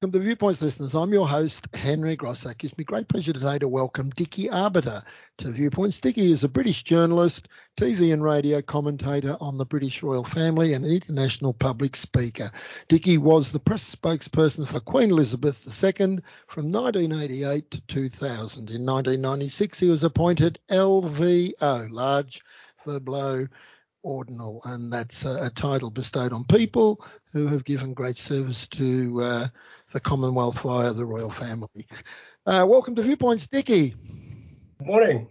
Welcome 0.00 0.20
to 0.20 0.24
Viewpoints 0.24 0.62
listeners. 0.62 0.94
I'm 0.94 1.12
your 1.12 1.26
host, 1.26 1.66
Henry 1.74 2.14
Grossack. 2.14 2.52
It 2.52 2.58
gives 2.58 2.78
me 2.78 2.84
great 2.84 3.08
pleasure 3.08 3.32
today 3.32 3.58
to 3.58 3.66
welcome 3.66 4.10
Dickie 4.10 4.48
Arbiter 4.48 5.02
to 5.38 5.50
Viewpoints. 5.50 5.98
Dickie 5.98 6.30
is 6.30 6.44
a 6.44 6.48
British 6.48 6.84
journalist, 6.84 7.48
TV 7.76 8.12
and 8.12 8.22
radio 8.22 8.62
commentator 8.62 9.36
on 9.40 9.58
the 9.58 9.66
British 9.66 10.00
royal 10.04 10.22
family 10.22 10.74
and 10.74 10.84
an 10.84 10.92
international 10.92 11.52
public 11.52 11.96
speaker. 11.96 12.52
Dickie 12.86 13.18
was 13.18 13.50
the 13.50 13.58
press 13.58 13.92
spokesperson 13.92 14.68
for 14.68 14.78
Queen 14.78 15.10
Elizabeth 15.10 15.66
II 15.66 16.20
from 16.46 16.70
1988 16.70 17.68
to 17.72 17.80
2000. 17.80 18.70
In 18.70 18.86
1996, 18.86 19.80
he 19.80 19.88
was 19.88 20.04
appointed 20.04 20.60
LVO, 20.70 21.90
Large 21.90 22.44
Verblow 22.86 23.48
Ordinal, 24.02 24.62
and 24.64 24.92
that's 24.92 25.24
a, 25.24 25.46
a, 25.46 25.50
title 25.50 25.90
bestowed 25.90 26.32
on 26.32 26.44
people 26.44 27.04
who 27.32 27.48
have 27.48 27.64
given 27.64 27.94
great 27.94 28.16
service 28.16 28.68
to 28.68 29.22
uh, 29.22 29.46
the 29.92 30.00
Commonwealth 30.00 30.60
via 30.60 30.92
the 30.92 31.04
royal 31.04 31.30
family. 31.30 31.86
Uh, 32.46 32.64
welcome 32.68 32.94
to 32.94 33.02
Viewpoints, 33.02 33.46
Dickie. 33.46 33.94
Morning. 34.80 35.28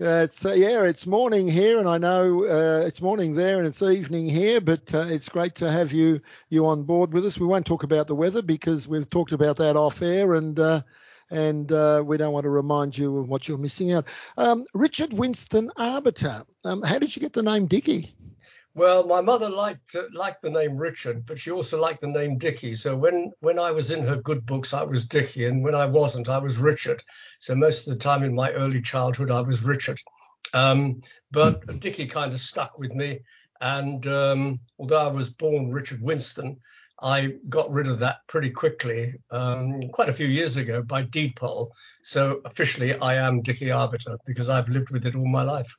Uh, 0.00 0.22
it's 0.24 0.46
uh, 0.46 0.52
yeah, 0.54 0.84
it's 0.84 1.06
morning 1.06 1.46
here, 1.46 1.78
and 1.78 1.86
I 1.86 1.98
know 1.98 2.44
uh, 2.44 2.86
it's 2.86 3.02
morning 3.02 3.34
there, 3.34 3.58
and 3.58 3.66
it's 3.66 3.82
evening 3.82 4.26
here. 4.26 4.60
But 4.60 4.94
uh, 4.94 5.06
it's 5.08 5.28
great 5.28 5.56
to 5.56 5.70
have 5.70 5.92
you 5.92 6.22
you 6.48 6.66
on 6.66 6.84
board 6.84 7.12
with 7.12 7.26
us. 7.26 7.38
We 7.38 7.46
won't 7.46 7.66
talk 7.66 7.82
about 7.82 8.06
the 8.06 8.14
weather 8.14 8.40
because 8.40 8.88
we've 8.88 9.10
talked 9.10 9.32
about 9.32 9.58
that 9.58 9.76
off 9.76 10.00
air, 10.00 10.34
and 10.34 10.58
uh, 10.58 10.82
and 11.30 11.70
uh, 11.72 12.02
we 12.04 12.16
don't 12.16 12.32
want 12.32 12.44
to 12.44 12.50
remind 12.50 12.96
you 12.96 13.18
of 13.18 13.28
what 13.28 13.48
you're 13.48 13.58
missing 13.58 13.92
out. 13.92 14.06
Um, 14.36 14.64
Richard 14.74 15.12
Winston 15.12 15.70
Arbiter. 15.76 16.44
Um, 16.64 16.82
how 16.82 16.98
did 16.98 17.14
you 17.14 17.20
get 17.20 17.32
the 17.32 17.42
name 17.42 17.66
Dickie? 17.66 18.14
Well, 18.74 19.06
my 19.06 19.20
mother 19.20 19.48
liked 19.48 19.96
uh, 19.96 20.04
liked 20.14 20.42
the 20.42 20.50
name 20.50 20.76
Richard, 20.76 21.26
but 21.26 21.38
she 21.38 21.50
also 21.50 21.80
liked 21.80 22.00
the 22.00 22.06
name 22.06 22.38
Dickie. 22.38 22.74
So 22.74 22.96
when 22.96 23.32
when 23.40 23.58
I 23.58 23.72
was 23.72 23.90
in 23.90 24.06
her 24.06 24.16
good 24.16 24.46
books, 24.46 24.72
I 24.72 24.84
was 24.84 25.06
Dickie, 25.06 25.46
and 25.46 25.64
when 25.64 25.74
I 25.74 25.86
wasn't, 25.86 26.28
I 26.28 26.38
was 26.38 26.56
Richard. 26.56 27.02
So 27.40 27.54
most 27.56 27.88
of 27.88 27.94
the 27.94 28.00
time 28.02 28.22
in 28.22 28.34
my 28.34 28.50
early 28.52 28.80
childhood, 28.80 29.30
I 29.30 29.40
was 29.40 29.64
Richard. 29.64 29.98
Um, 30.54 31.00
but 31.30 31.80
Dickie 31.80 32.06
kind 32.06 32.32
of 32.32 32.38
stuck 32.38 32.78
with 32.78 32.94
me, 32.94 33.20
and 33.60 34.06
um, 34.06 34.60
although 34.78 35.04
I 35.04 35.12
was 35.12 35.30
born 35.30 35.72
Richard 35.72 36.00
Winston, 36.00 36.60
I 37.02 37.34
got 37.48 37.70
rid 37.70 37.86
of 37.86 38.00
that 38.00 38.18
pretty 38.26 38.50
quickly, 38.50 39.14
um, 39.30 39.88
quite 39.90 40.08
a 40.08 40.12
few 40.12 40.26
years 40.26 40.56
ago 40.56 40.82
by 40.82 41.02
deed 41.02 41.36
poll. 41.36 41.72
So 42.02 42.40
officially, 42.44 42.94
I 42.94 43.14
am 43.14 43.42
Dickie 43.42 43.70
Arbiter 43.70 44.18
because 44.26 44.48
I've 44.48 44.68
lived 44.68 44.90
with 44.90 45.06
it 45.06 45.14
all 45.14 45.26
my 45.26 45.42
life. 45.42 45.76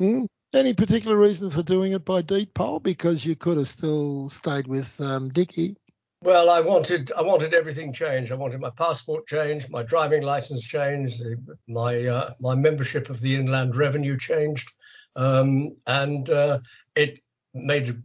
Mm. 0.00 0.26
Any 0.54 0.72
particular 0.72 1.16
reason 1.16 1.50
for 1.50 1.62
doing 1.62 1.92
it 1.92 2.04
by 2.04 2.22
deed 2.22 2.54
poll? 2.54 2.80
Because 2.80 3.24
you 3.24 3.36
could 3.36 3.58
have 3.58 3.68
still 3.68 4.30
stayed 4.30 4.66
with 4.66 4.98
um, 5.00 5.28
Dickie. 5.28 5.76
Well, 6.22 6.50
I 6.50 6.60
wanted 6.60 7.12
I 7.12 7.22
wanted 7.22 7.54
everything 7.54 7.92
changed. 7.92 8.32
I 8.32 8.36
wanted 8.36 8.60
my 8.60 8.70
passport 8.70 9.26
changed, 9.26 9.70
my 9.70 9.84
driving 9.84 10.22
license 10.22 10.66
changed, 10.66 11.22
my 11.68 12.06
uh, 12.06 12.30
my 12.40 12.56
membership 12.56 13.08
of 13.08 13.20
the 13.20 13.36
Inland 13.36 13.76
Revenue 13.76 14.16
changed, 14.16 14.72
um, 15.14 15.76
and 15.86 16.28
uh, 16.28 16.58
it 16.96 17.20
made 17.54 18.02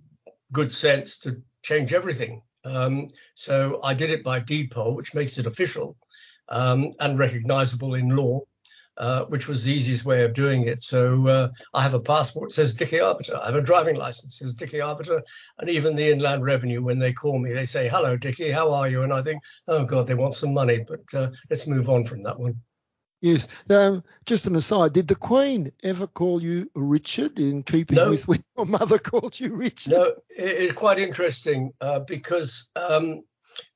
good 0.52 0.72
sense 0.72 1.20
to 1.20 1.42
change 1.64 1.94
everything. 1.94 2.42
Um, 2.66 3.08
so 3.34 3.80
I 3.84 3.94
did 3.94 4.12
it 4.12 4.24
by 4.24 4.40
deed 4.40 4.72
poll, 4.72 4.96
which 4.96 5.16
makes 5.16 5.38
it 5.38 5.48
official 5.48 5.98
um, 6.50 6.92
and 7.00 7.18
recognisable 7.18 7.96
in 7.96 8.16
law 8.16 8.42
uh, 8.98 9.26
which 9.26 9.48
was 9.48 9.64
the 9.64 9.74
easiest 9.74 10.06
way 10.06 10.24
of 10.24 10.34
doing 10.34 10.68
it. 10.68 10.82
So 10.82 11.28
uh, 11.28 11.50
I 11.74 11.82
have 11.82 11.94
a 11.94 12.00
passport 12.00 12.50
that 12.50 12.56
says 12.56 12.74
Dickie 12.76 13.00
Arbiter. 13.00 13.38
I 13.42 13.48
have 13.48 13.56
a 13.56 13.62
driving 13.62 13.96
license 13.96 14.38
that 14.40 14.46
says 14.46 14.56
Dickie 14.56 14.82
Arbiter. 14.82 15.24
And 15.58 15.70
even 15.70 15.96
the 15.96 16.12
Inland 16.12 16.44
Revenue, 16.44 16.84
when 16.84 17.00
they 17.00 17.14
call 17.14 17.40
me, 17.40 17.54
they 17.54 17.66
say, 17.66 17.90
hello, 17.90 18.18
Dickie, 18.18 18.52
how 18.52 18.72
are 18.72 18.88
you? 18.88 19.02
And 19.02 19.14
I 19.14 19.22
think, 19.22 19.42
oh, 19.68 19.86
God, 19.86 20.08
they 20.08 20.16
want 20.16 20.36
some 20.36 20.54
money. 20.54 20.86
But 20.88 21.14
uh, 21.14 21.30
let's 21.50 21.68
move 21.68 21.90
on 21.90 22.06
from 22.06 22.24
that 22.24 22.40
one. 22.40 22.54
Yes. 23.24 23.48
Um, 23.70 24.04
just 24.26 24.48
an 24.48 24.58
aside, 24.58 24.92
did 24.92 25.08
the 25.08 25.16
Queen 25.16 25.72
ever 25.82 26.08
call 26.08 26.44
you 26.44 26.70
Richard 26.76 27.40
in 27.40 27.64
keeping 27.64 27.96
no. 27.96 28.10
with 28.10 28.28
when 28.28 28.44
your 28.58 28.66
mother 28.66 29.00
called 29.00 29.40
you 29.40 29.56
Richard? 29.56 29.94
No, 29.94 30.16
it's 30.30 30.74
quite 30.74 31.00
interesting 31.00 31.72
uh, 31.80 32.02
because 32.02 32.70
um, 32.76 33.24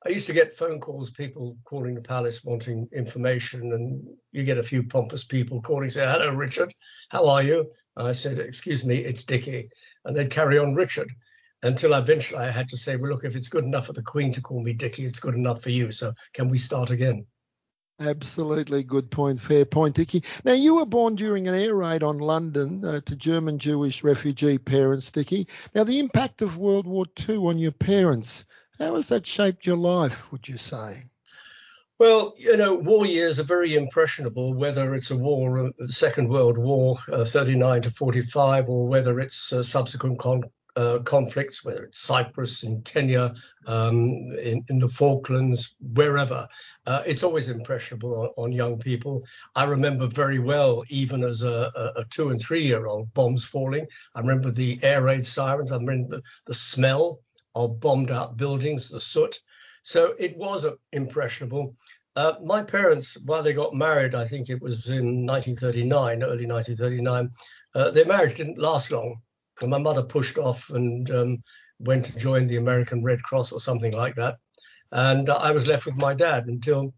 I 0.04 0.10
used 0.10 0.26
to 0.26 0.34
get 0.34 0.52
phone 0.52 0.80
calls, 0.80 1.10
people 1.10 1.56
calling 1.64 1.94
the 1.94 2.02
palace 2.02 2.44
wanting 2.44 2.90
information, 2.92 3.72
and 3.72 4.06
you 4.32 4.44
get 4.44 4.58
a 4.58 4.62
few 4.62 4.82
pompous 4.82 5.24
people 5.24 5.62
calling, 5.62 5.88
say, 5.88 6.06
"Hello, 6.06 6.34
Richard, 6.34 6.74
how 7.08 7.28
are 7.30 7.42
you?" 7.42 7.72
And 7.96 8.06
I 8.06 8.12
said, 8.12 8.38
"Excuse 8.38 8.84
me, 8.84 8.98
it's 8.98 9.24
Dickie," 9.24 9.70
and 10.04 10.14
they'd 10.14 10.30
carry 10.30 10.58
on 10.58 10.74
Richard 10.74 11.08
until 11.62 11.94
eventually 11.94 12.40
I 12.40 12.50
had 12.50 12.68
to 12.68 12.76
say, 12.76 12.96
"Well, 12.96 13.12
look, 13.12 13.24
if 13.24 13.34
it's 13.34 13.48
good 13.48 13.64
enough 13.64 13.86
for 13.86 13.94
the 13.94 14.02
Queen 14.02 14.32
to 14.32 14.42
call 14.42 14.62
me 14.62 14.74
Dickie, 14.74 15.06
it's 15.06 15.20
good 15.20 15.36
enough 15.36 15.62
for 15.62 15.70
you. 15.70 15.90
So 15.90 16.12
can 16.34 16.50
we 16.50 16.58
start 16.58 16.90
again?" 16.90 17.24
Absolutely 18.00 18.84
good 18.84 19.10
point, 19.10 19.40
fair 19.40 19.64
point, 19.64 19.96
Dickie. 19.96 20.22
Now, 20.44 20.52
you 20.52 20.76
were 20.76 20.86
born 20.86 21.16
during 21.16 21.48
an 21.48 21.54
air 21.56 21.74
raid 21.74 22.04
on 22.04 22.18
London 22.18 22.84
uh, 22.84 23.00
to 23.06 23.16
German 23.16 23.58
Jewish 23.58 24.04
refugee 24.04 24.56
parents, 24.58 25.10
Dickie. 25.10 25.48
Now, 25.74 25.82
the 25.82 25.98
impact 25.98 26.40
of 26.40 26.58
World 26.58 26.86
War 26.86 27.06
II 27.28 27.38
on 27.38 27.58
your 27.58 27.72
parents, 27.72 28.44
how 28.78 28.94
has 28.94 29.08
that 29.08 29.26
shaped 29.26 29.66
your 29.66 29.76
life, 29.76 30.30
would 30.30 30.46
you 30.46 30.58
say? 30.58 31.06
Well, 31.98 32.34
you 32.38 32.56
know, 32.56 32.76
war 32.76 33.04
years 33.04 33.40
are 33.40 33.44
very 33.44 33.74
impressionable, 33.74 34.54
whether 34.54 34.94
it's 34.94 35.10
a 35.10 35.18
war, 35.18 35.66
uh, 35.66 35.70
the 35.76 35.88
Second 35.88 36.28
World 36.28 36.56
War, 36.56 36.98
uh, 37.12 37.24
39 37.24 37.82
to 37.82 37.90
45, 37.90 38.68
or 38.68 38.86
whether 38.86 39.18
it's 39.18 39.52
uh, 39.52 39.64
subsequent 39.64 40.20
con- 40.20 40.44
uh, 40.78 41.00
conflicts, 41.00 41.64
whether 41.64 41.82
it's 41.82 41.98
Cyprus, 41.98 42.62
in 42.62 42.82
Kenya, 42.82 43.34
um, 43.66 43.98
in, 44.40 44.64
in, 44.68 44.78
the 44.78 44.88
Falklands, 44.88 45.74
wherever. 45.80 46.46
Uh, 46.86 47.02
it's 47.04 47.24
always 47.24 47.48
impressionable 47.48 48.14
on, 48.20 48.28
on, 48.44 48.52
young 48.52 48.78
people. 48.78 49.24
I 49.56 49.64
remember 49.64 50.06
very 50.06 50.38
well, 50.38 50.84
even 50.88 51.24
as 51.24 51.42
a, 51.42 51.92
a, 51.96 52.04
two 52.08 52.28
and 52.30 52.40
three 52.40 52.62
year 52.62 52.86
old, 52.86 53.12
bombs 53.12 53.44
falling. 53.44 53.88
I 54.14 54.20
remember 54.20 54.52
the 54.52 54.78
air 54.84 55.02
raid 55.02 55.26
sirens. 55.26 55.72
I 55.72 55.78
remember 55.78 56.18
the, 56.18 56.22
the 56.46 56.54
smell 56.54 57.18
of 57.56 57.80
bombed 57.80 58.12
out 58.12 58.36
buildings, 58.36 58.88
the 58.88 59.00
soot. 59.00 59.36
So 59.82 60.14
it 60.16 60.36
was 60.36 60.64
impressionable. 60.92 61.74
Uh, 62.14 62.34
my 62.44 62.62
parents, 62.62 63.20
while 63.24 63.42
they 63.42 63.52
got 63.52 63.74
married, 63.74 64.14
I 64.14 64.26
think 64.26 64.48
it 64.48 64.62
was 64.62 64.88
in 64.88 65.26
1939, 65.26 66.22
early 66.22 66.46
1939, 66.46 67.30
uh, 67.74 67.90
their 67.90 68.06
marriage 68.06 68.36
didn't 68.36 68.58
last 68.58 68.92
long. 68.92 69.22
My 69.66 69.78
mother 69.78 70.02
pushed 70.02 70.38
off 70.38 70.70
and 70.70 71.10
um, 71.10 71.42
went 71.78 72.06
to 72.06 72.16
join 72.16 72.46
the 72.46 72.56
American 72.56 73.02
Red 73.02 73.22
Cross 73.22 73.52
or 73.52 73.60
something 73.60 73.92
like 73.92 74.16
that. 74.16 74.38
And 74.90 75.28
I 75.28 75.52
was 75.52 75.66
left 75.66 75.86
with 75.86 75.96
my 75.96 76.14
dad 76.14 76.46
until 76.46 76.94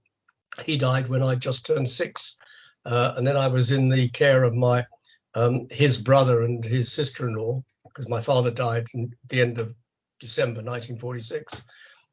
he 0.65 0.79
died 0.79 1.09
when 1.09 1.23
I 1.23 1.35
just 1.35 1.67
turned 1.67 1.89
six. 1.89 2.39
Uh, 2.85 3.15
and 3.17 3.27
then 3.27 3.37
I 3.37 3.49
was 3.49 3.73
in 3.73 3.89
the 3.89 4.09
care 4.09 4.45
of 4.45 4.55
my 4.55 4.87
um, 5.35 5.67
his 5.71 5.97
brother 5.99 6.43
and 6.43 6.65
his 6.65 6.93
sister-in-law 6.93 7.63
because 7.85 8.09
my 8.09 8.21
father 8.21 8.51
died 8.51 8.87
at 8.95 9.09
the 9.29 9.41
end 9.41 9.59
of 9.59 9.75
December 10.19 10.63
1946 10.63 11.67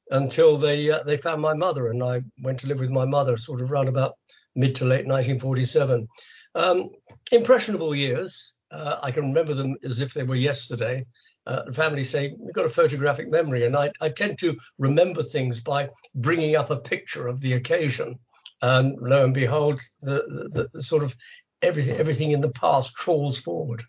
until 0.10 0.58
they 0.58 0.92
uh, 0.92 1.04
they 1.04 1.18
found 1.18 1.42
my 1.42 1.54
mother 1.54 1.88
and 1.88 2.04
I 2.04 2.22
went 2.42 2.60
to 2.60 2.68
live 2.68 2.80
with 2.80 2.90
my 2.90 3.06
mother 3.06 3.38
sort 3.38 3.62
of 3.62 3.72
around 3.72 3.88
about 3.88 4.16
mid 4.56 4.76
to 4.76 4.86
late 4.86 5.06
1947. 5.06 6.08
Um, 6.56 6.90
impressionable 7.32 7.94
years. 7.94 8.56
Uh, 8.72 9.00
I 9.04 9.12
can 9.12 9.30
remember 9.30 9.54
them 9.54 9.76
as 9.84 10.02
if 10.02 10.14
they 10.14 10.24
were 10.24 10.36
yesterday. 10.36 11.06
Uh, 11.46 11.64
the 11.64 11.74
family 11.74 12.04
say 12.04 12.34
we've 12.38 12.54
got 12.54 12.66
a 12.66 12.70
photographic 12.70 13.30
memory, 13.30 13.66
and 13.66 13.76
I, 13.76 13.92
I 14.02 14.10
tend 14.10 14.40
to 14.40 14.58
remember 14.78 15.24
things 15.24 15.62
by 15.62 15.90
bringing 16.14 16.56
up 16.58 16.70
a 16.70 16.78
picture 16.78 17.28
of 17.28 17.40
the 17.40 17.54
occasion. 17.54 18.20
And 18.62 18.98
lo 19.00 19.24
and 19.24 19.34
behold, 19.34 19.80
the, 20.02 20.50
the, 20.52 20.70
the 20.74 20.84
sort 20.84 21.04
of 21.04 21.16
everything 21.62 21.98
everything 21.98 22.32
in 22.32 22.42
the 22.42 22.52
past 22.52 22.96
crawls 22.96 23.38
forward. 23.38 23.82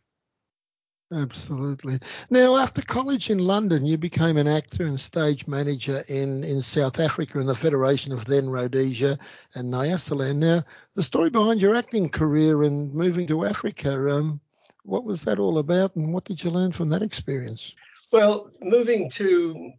Absolutely. 1.11 1.99
Now, 2.29 2.57
after 2.57 2.83
college 2.83 3.31
in 3.31 3.39
London, 3.39 3.87
you 3.87 3.97
became 3.97 4.37
an 4.37 4.47
actor 4.47 4.85
and 4.85 5.01
stage 5.01 5.47
manager 5.47 6.05
in, 6.07 6.45
in 6.45 6.61
South 6.61 7.01
Africa 7.01 7.41
in 7.41 7.47
the 7.47 7.55
Federation 7.55 8.13
of 8.13 8.27
then 8.27 8.51
Rhodesia 8.51 9.19
and 9.55 9.73
Nyasaland. 9.73 10.37
Now, 10.37 10.65
the 10.97 11.03
story 11.03 11.31
behind 11.31 11.63
your 11.63 11.75
acting 11.75 12.11
career 12.11 12.63
and 12.63 12.93
moving 12.93 13.27
to 13.29 13.47
Africa, 13.47 14.17
um, 14.17 14.39
what 14.89 15.05
was 15.05 15.23
that 15.23 15.39
all 15.39 15.59
about 15.59 15.97
and 15.97 16.13
what 16.13 16.25
did 16.25 16.43
you 16.43 16.51
learn 16.51 16.73
from 16.73 16.89
that 16.91 17.03
experience? 17.03 17.75
Well, 18.13 18.51
moving 18.61 19.11
to 19.11 19.73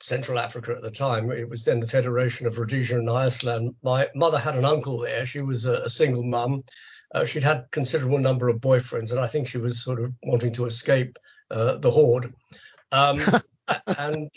Central 0.00 0.38
Africa 0.38 0.72
at 0.72 0.82
the 0.82 0.90
time, 0.90 1.30
it 1.30 1.48
was 1.48 1.64
then 1.64 1.80
the 1.80 1.86
Federation 1.86 2.46
of 2.46 2.58
Rhodesia 2.58 2.98
and 2.98 3.08
Nyasaland. 3.08 3.74
My 3.82 4.08
mother 4.14 4.38
had 4.38 4.56
an 4.56 4.64
uncle 4.64 4.98
there. 4.98 5.24
She 5.26 5.40
was 5.40 5.66
a, 5.66 5.84
a 5.84 5.88
single 5.88 6.24
mum 6.24 6.64
uh, 7.14 7.24
she'd 7.24 7.44
had 7.44 7.70
considerable 7.70 8.18
number 8.18 8.48
of 8.48 8.60
boyfriends, 8.60 9.12
and 9.12 9.20
I 9.20 9.28
think 9.28 9.46
she 9.46 9.58
was 9.58 9.82
sort 9.82 10.00
of 10.00 10.12
wanting 10.22 10.52
to 10.54 10.66
escape 10.66 11.16
uh, 11.50 11.78
the 11.78 11.90
horde. 11.90 12.34
Um, 12.90 13.20
and 13.98 14.30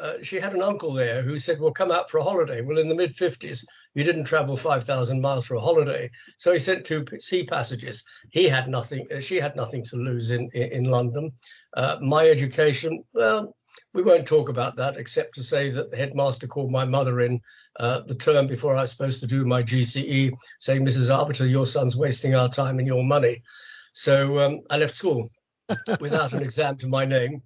uh, 0.00 0.22
she 0.22 0.40
had 0.40 0.54
an 0.54 0.62
uncle 0.62 0.92
there 0.92 1.22
who 1.22 1.38
said, 1.38 1.60
"Well, 1.60 1.72
come 1.72 1.90
out 1.92 2.10
for 2.10 2.18
a 2.18 2.24
holiday." 2.24 2.62
Well, 2.62 2.78
in 2.78 2.88
the 2.88 2.94
mid 2.94 3.14
50s, 3.14 3.66
you 3.94 4.04
didn't 4.04 4.24
travel 4.24 4.56
5,000 4.56 5.20
miles 5.20 5.46
for 5.46 5.56
a 5.56 5.60
holiday, 5.60 6.10
so 6.36 6.52
he 6.52 6.58
sent 6.58 6.86
two 6.86 7.04
sea 7.18 7.44
passages. 7.44 8.04
He 8.30 8.48
had 8.48 8.68
nothing; 8.68 9.06
uh, 9.14 9.20
she 9.20 9.36
had 9.36 9.56
nothing 9.56 9.84
to 9.84 9.96
lose 9.96 10.30
in 10.30 10.50
in, 10.54 10.72
in 10.72 10.84
London. 10.84 11.32
Uh, 11.76 11.98
my 12.00 12.26
education, 12.28 13.04
well, 13.12 13.54
we 13.92 14.02
won't 14.02 14.26
talk 14.26 14.48
about 14.48 14.76
that 14.76 14.96
except 14.96 15.34
to 15.34 15.42
say 15.42 15.70
that 15.70 15.90
the 15.90 15.96
headmaster 15.96 16.46
called 16.46 16.70
my 16.70 16.84
mother 16.84 17.20
in 17.20 17.40
uh, 17.78 18.00
the 18.00 18.14
term 18.14 18.46
before 18.46 18.76
I 18.76 18.82
was 18.82 18.92
supposed 18.92 19.20
to 19.20 19.26
do 19.26 19.44
my 19.44 19.62
GCE, 19.62 20.32
saying, 20.58 20.84
Mrs. 20.84 21.14
Arbiter, 21.14 21.46
your 21.46 21.66
son's 21.66 21.96
wasting 21.96 22.34
our 22.34 22.48
time 22.48 22.78
and 22.78 22.86
your 22.86 23.04
money. 23.04 23.42
So 23.92 24.38
um, 24.40 24.60
I 24.70 24.78
left 24.78 24.94
school 24.94 25.28
without 26.00 26.32
an 26.32 26.42
exam 26.42 26.76
to 26.78 26.88
my 26.88 27.04
name. 27.04 27.42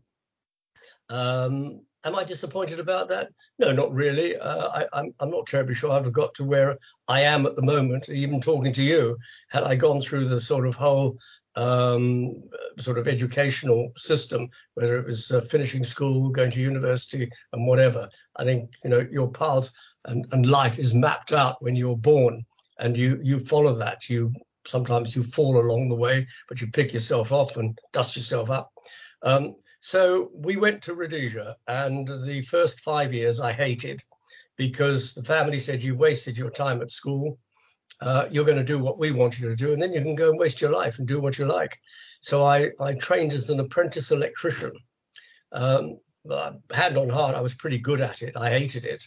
Um, 1.08 1.80
am 2.04 2.14
I 2.14 2.24
disappointed 2.24 2.78
about 2.78 3.08
that? 3.08 3.28
No, 3.58 3.72
not 3.72 3.92
really. 3.92 4.36
Uh, 4.36 4.68
I, 4.68 4.82
am 4.82 4.88
I'm, 4.92 5.14
I'm 5.20 5.30
not 5.30 5.46
terribly 5.46 5.74
sure 5.74 5.90
I'd 5.90 6.04
have 6.04 6.12
got 6.12 6.34
to 6.34 6.44
where 6.44 6.78
I 7.08 7.20
am 7.22 7.46
at 7.46 7.56
the 7.56 7.62
moment, 7.62 8.08
even 8.08 8.40
talking 8.40 8.72
to 8.72 8.82
you, 8.82 9.16
had 9.50 9.62
I 9.62 9.74
gone 9.76 10.00
through 10.00 10.26
the 10.26 10.40
sort 10.40 10.66
of 10.66 10.74
whole 10.74 11.18
um, 11.56 12.42
sort 12.78 12.98
of 12.98 13.08
educational 13.08 13.92
system, 13.96 14.48
whether 14.74 14.96
it 14.96 15.06
was 15.06 15.30
uh, 15.30 15.40
finishing 15.40 15.84
school, 15.84 16.30
going 16.30 16.50
to 16.52 16.60
university, 16.60 17.30
and 17.52 17.66
whatever. 17.66 18.08
I 18.36 18.44
think 18.44 18.72
you 18.82 18.90
know 18.90 19.06
your 19.10 19.30
path 19.30 19.70
and, 20.04 20.26
and 20.32 20.46
life 20.46 20.78
is 20.78 20.94
mapped 20.94 21.32
out 21.32 21.62
when 21.62 21.76
you're 21.76 21.96
born, 21.96 22.44
and 22.78 22.96
you 22.96 23.20
you 23.22 23.40
follow 23.40 23.74
that. 23.74 24.08
You 24.10 24.32
sometimes 24.66 25.14
you 25.14 25.22
fall 25.22 25.58
along 25.58 25.88
the 25.88 25.94
way, 25.94 26.26
but 26.48 26.60
you 26.60 26.70
pick 26.72 26.92
yourself 26.92 27.32
off 27.32 27.56
and 27.56 27.78
dust 27.92 28.16
yourself 28.16 28.50
up. 28.50 28.72
Um, 29.22 29.54
so 29.84 30.31
we 30.34 30.56
went 30.56 30.82
to 30.82 30.94
Rhodesia, 30.94 31.56
and 31.66 32.08
the 32.08 32.42
first 32.42 32.81
five 32.81 33.12
years 33.12 33.40
I 33.40 33.52
hated 33.52 34.00
because 34.56 35.14
the 35.14 35.25
family 35.25 35.58
said 35.58 35.82
you 35.82 35.96
wasted 35.96 36.38
your 36.38 36.50
time 36.50 36.81
at 36.81 36.90
school 36.90 37.38
uh, 38.00 38.26
you're 38.31 38.44
going 38.44 38.58
to 38.58 38.64
do 38.64 38.78
what 38.78 38.98
we 38.98 39.12
want 39.12 39.38
you 39.38 39.48
to 39.48 39.56
do, 39.56 39.72
and 39.72 39.81
then 39.81 39.92
you 39.92 40.02
can 40.02 40.14
go 40.14 40.31
and 40.31 40.38
waste 40.38 40.60
your 40.60 40.70
life 40.70 40.98
and 40.98 41.08
do 41.08 41.20
what 41.20 41.38
you 41.38 41.46
like. 41.46 41.78
So 42.20 42.44
I, 42.44 42.70
I 42.81 42.94
trained 42.94 43.32
as 43.32 43.50
an 43.50 43.60
apprentice 43.60 44.10
electrician. 44.10 44.72
Um, 45.52 45.98
hand 46.72 46.96
on 46.96 47.08
heart, 47.08 47.37
I 47.37 47.40
was 47.40 47.54
pretty 47.54 47.78
good 47.78 48.00
at 48.00 48.22
it. 48.22 48.37
I 48.37 48.50
hated 48.50 48.84
it, 48.84 49.04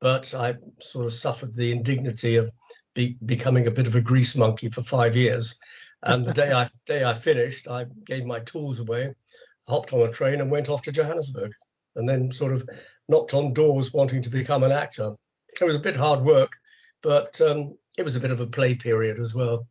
but 0.00 0.34
I 0.34 0.56
sort 0.80 1.06
of 1.06 1.12
suffered 1.12 1.54
the 1.54 1.72
indignity 1.72 2.36
of 2.36 2.50
be, 2.94 3.16
becoming 3.24 3.66
a 3.66 3.70
bit 3.70 3.86
of 3.86 3.94
a 3.94 4.00
grease 4.00 4.36
monkey 4.36 4.68
for 4.68 4.82
five 4.82 5.16
years. 5.16 5.58
And 6.02 6.24
the 6.24 6.32
day 6.32 6.52
I 6.52 6.68
day 6.86 7.04
I 7.04 7.14
finished, 7.14 7.68
I 7.68 7.86
gave 8.06 8.26
my 8.26 8.40
tools 8.40 8.80
away, 8.80 9.14
hopped 9.68 9.92
on 9.92 10.00
a 10.00 10.12
train, 10.12 10.40
and 10.40 10.50
went 10.50 10.68
off 10.68 10.82
to 10.82 10.92
Johannesburg, 10.92 11.52
and 11.96 12.08
then 12.08 12.30
sort 12.30 12.52
of 12.52 12.68
knocked 13.08 13.34
on 13.34 13.52
doors 13.52 13.92
wanting 13.92 14.22
to 14.22 14.30
become 14.30 14.62
an 14.62 14.72
actor. 14.72 15.12
It 15.60 15.64
was 15.64 15.76
a 15.76 15.80
bit 15.80 15.96
hard 15.96 16.22
work, 16.22 16.52
but 17.02 17.40
um, 17.40 17.76
it 17.96 18.04
was 18.04 18.16
a 18.16 18.20
bit 18.20 18.30
of 18.30 18.40
a 18.40 18.46
play 18.46 18.74
period 18.74 19.18
as 19.18 19.34
well. 19.34 19.66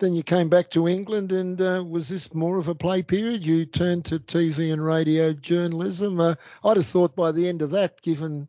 Then 0.00 0.14
you 0.14 0.22
came 0.22 0.48
back 0.48 0.70
to 0.70 0.88
England, 0.88 1.30
and 1.30 1.60
uh, 1.60 1.84
was 1.86 2.08
this 2.08 2.32
more 2.32 2.58
of 2.58 2.68
a 2.68 2.74
play 2.74 3.02
period? 3.02 3.44
You 3.44 3.66
turned 3.66 4.06
to 4.06 4.18
TV 4.18 4.72
and 4.72 4.84
radio 4.84 5.34
journalism. 5.34 6.18
Uh, 6.20 6.36
I'd 6.64 6.78
have 6.78 6.86
thought 6.86 7.14
by 7.14 7.32
the 7.32 7.46
end 7.46 7.60
of 7.60 7.70
that, 7.72 8.00
given 8.00 8.48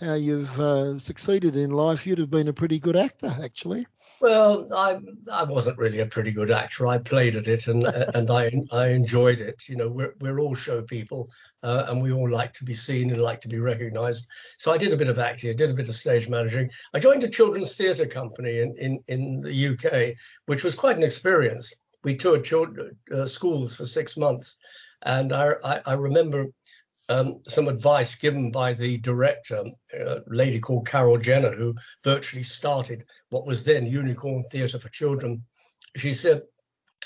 how 0.00 0.14
you've 0.14 0.58
uh, 0.60 0.98
succeeded 1.00 1.56
in 1.56 1.70
life, 1.70 2.06
you'd 2.06 2.18
have 2.18 2.30
been 2.30 2.48
a 2.48 2.52
pretty 2.52 2.78
good 2.78 2.96
actor, 2.96 3.34
actually. 3.42 3.86
Well, 4.22 4.68
I 4.72 5.00
I 5.32 5.42
wasn't 5.42 5.78
really 5.78 5.98
a 5.98 6.06
pretty 6.06 6.30
good 6.30 6.52
actor. 6.52 6.86
I 6.86 6.98
played 6.98 7.34
at 7.34 7.48
it 7.48 7.66
and 7.66 7.82
and 8.14 8.30
I 8.30 8.52
I 8.70 8.90
enjoyed 8.90 9.40
it. 9.40 9.68
You 9.68 9.74
know, 9.74 9.90
we're 9.90 10.14
we're 10.20 10.38
all 10.38 10.54
show 10.54 10.84
people, 10.84 11.28
uh, 11.64 11.86
and 11.88 12.00
we 12.00 12.12
all 12.12 12.30
like 12.30 12.52
to 12.54 12.64
be 12.64 12.72
seen 12.72 13.10
and 13.10 13.20
like 13.20 13.40
to 13.40 13.48
be 13.48 13.58
recognised. 13.58 14.30
So 14.58 14.70
I 14.70 14.78
did 14.78 14.92
a 14.92 14.96
bit 14.96 15.08
of 15.08 15.18
acting. 15.18 15.50
I 15.50 15.54
did 15.54 15.72
a 15.72 15.74
bit 15.74 15.88
of 15.88 15.96
stage 15.96 16.28
managing. 16.28 16.70
I 16.94 17.00
joined 17.00 17.24
a 17.24 17.28
children's 17.28 17.74
theatre 17.76 18.06
company 18.06 18.60
in, 18.60 18.76
in 18.76 19.00
in 19.08 19.40
the 19.40 19.68
UK, 19.70 20.16
which 20.46 20.62
was 20.62 20.76
quite 20.76 20.96
an 20.96 21.02
experience. 21.02 21.74
We 22.04 22.14
toured 22.14 22.44
children, 22.44 22.98
uh, 23.12 23.26
schools 23.26 23.74
for 23.74 23.86
six 23.86 24.16
months, 24.16 24.60
and 25.02 25.32
I, 25.32 25.54
I 25.64 25.80
I 25.84 25.92
remember 25.94 26.46
um, 27.12 27.40
some 27.46 27.68
advice 27.68 28.16
given 28.16 28.50
by 28.50 28.72
the 28.72 28.96
director, 28.98 29.64
a 29.92 30.20
lady 30.26 30.60
called 30.60 30.88
Caryl 30.88 31.18
Jenner, 31.18 31.52
who 31.52 31.74
virtually 32.02 32.42
started 32.42 33.04
what 33.28 33.46
was 33.46 33.64
then 33.64 33.86
Unicorn 33.86 34.44
Theatre 34.44 34.78
for 34.78 34.88
Children. 34.88 35.44
She 35.94 36.12
said, 36.12 36.42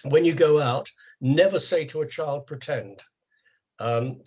when 0.04 0.24
you 0.24 0.34
go 0.34 0.60
out, 0.60 0.88
never 1.20 1.58
say 1.58 1.86
to 1.86 2.02
a 2.02 2.08
child, 2.08 2.46
pretend. 2.46 3.00
Um, 3.80 4.20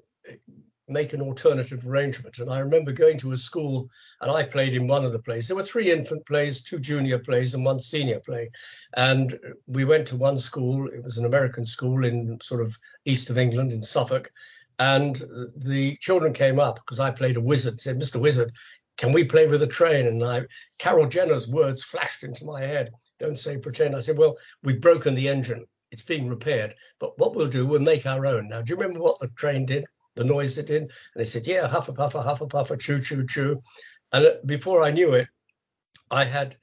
make 0.90 1.14
an 1.14 1.22
alternative 1.22 1.88
arrangement. 1.88 2.40
And 2.40 2.50
I 2.50 2.60
remember 2.60 2.92
going 2.92 3.18
to 3.20 3.32
a 3.32 3.38
school 3.38 3.88
and 4.20 4.30
I 4.30 4.44
played 4.44 4.74
in 4.74 4.88
one 4.88 5.06
of 5.06 5.14
the 5.14 5.22
plays. 5.22 5.48
There 5.48 5.56
were 5.56 5.64
three 5.64 5.92
infant 5.92 6.26
plays, 6.26 6.62
two 6.62 6.80
junior 6.80 7.20
plays, 7.20 7.54
and 7.54 7.64
one 7.64 7.80
senior 7.80 8.20
play. 8.20 8.50
And 8.98 9.38
we 9.68 9.86
went 9.86 10.08
to 10.08 10.18
one 10.18 10.40
school, 10.40 10.88
it 10.88 11.04
was 11.04 11.20
an 11.20 11.26
American 11.26 11.64
school 11.64 12.04
in 12.04 12.40
sort 12.42 12.62
of 12.62 12.78
east 13.06 13.30
of 13.30 13.38
England 13.38 13.72
in 13.72 13.82
Suffolk. 13.82 14.32
And 14.80 15.16
the 15.58 15.98
children 16.00 16.34
came 16.34 16.60
up 16.60 16.76
because 16.76 17.02
I 17.02 17.12
played 17.12 17.36
a 17.36 17.42
wizard, 17.42 17.80
said, 17.80 18.00
Mr. 18.00 18.22
Wizard, 18.22 18.54
can 18.98 19.12
we 19.12 19.26
play 19.26 19.48
with 19.48 19.62
a 19.62 19.68
train? 19.68 20.08
And 20.08 20.24
I, 20.24 20.44
Caryl 20.80 21.10
Jenner's 21.10 21.50
words 21.50 21.84
flashed 21.84 22.24
into 22.24 22.46
my 22.46 22.62
head. 22.62 22.92
Don't 23.20 23.38
say 23.38 23.58
pretend. 23.58 23.96
I 23.96 24.00
said, 24.00 24.18
well, 24.18 24.38
we've 24.64 24.82
broken 24.82 25.16
the 25.16 25.28
engine. 25.28 25.66
It's 25.92 26.04
being 26.04 26.30
repaired. 26.30 26.76
But 27.00 27.20
what 27.20 27.36
we'll 27.36 27.50
do, 27.50 27.66
we'll 27.66 27.82
make 27.82 28.06
our 28.06 28.26
own. 28.26 28.48
Now, 28.48 28.62
do 28.62 28.72
you 28.72 28.78
remember 28.78 29.02
what 29.02 29.20
the 29.20 29.28
train 29.28 29.66
did? 29.66 29.86
The 30.16 30.24
noise 30.24 30.58
it 30.58 30.68
did? 30.68 30.84
And 30.84 30.92
they 31.16 31.26
said, 31.26 31.46
yeah, 31.46 31.68
huff 31.68 31.90
a 31.90 31.94
puffer, 31.94 32.20
huff 32.20 32.42
a 32.42 32.48
puffer, 32.48 32.78
choo 32.78 33.00
choo 33.00 33.26
choo. 33.28 33.62
And 34.14 34.36
before 34.46 34.84
I 34.84 34.92
knew 34.92 35.14
it, 35.14 35.28
I 36.10 36.24
had 36.24 36.56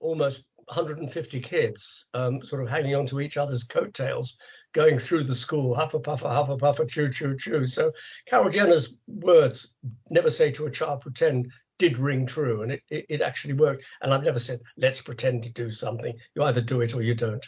almost 0.00 0.48
150 0.66 1.40
kids 1.40 2.08
um, 2.14 2.42
sort 2.42 2.62
of 2.62 2.68
hanging 2.68 2.94
onto 2.94 3.20
each 3.20 3.36
other's 3.36 3.64
coattails 3.64 4.38
going 4.74 4.98
through 4.98 5.22
the 5.22 5.34
school, 5.34 5.74
Huffapuffer, 5.74 6.28
Huffapuffer, 6.28 6.88
choo, 6.88 7.08
choo, 7.08 7.36
choo. 7.38 7.64
So 7.64 7.92
Caryl 8.26 8.50
Jenner's 8.50 8.94
words, 9.06 9.74
never 10.10 10.30
say 10.30 10.50
to 10.52 10.66
a 10.66 10.70
child, 10.70 11.00
pretend, 11.00 11.52
did 11.78 11.96
ring 11.96 12.26
true. 12.26 12.62
And 12.62 12.72
it, 12.72 12.82
it, 12.90 13.06
it 13.08 13.20
actually 13.22 13.54
worked. 13.54 13.84
And 14.02 14.12
I've 14.12 14.24
never 14.24 14.38
said, 14.38 14.58
let's 14.76 15.00
pretend 15.00 15.44
to 15.44 15.52
do 15.52 15.70
something. 15.70 16.14
You 16.34 16.42
either 16.42 16.60
do 16.60 16.82
it 16.82 16.94
or 16.94 17.02
you 17.02 17.14
don't. 17.14 17.46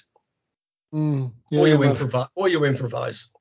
Mm, 0.95 1.33
yeah, 1.51 1.61
or 1.61 1.69
you 1.69 1.83
improvise. 1.83 2.29
Or 2.35 2.49
you 2.49 2.65
improvise. 2.65 3.33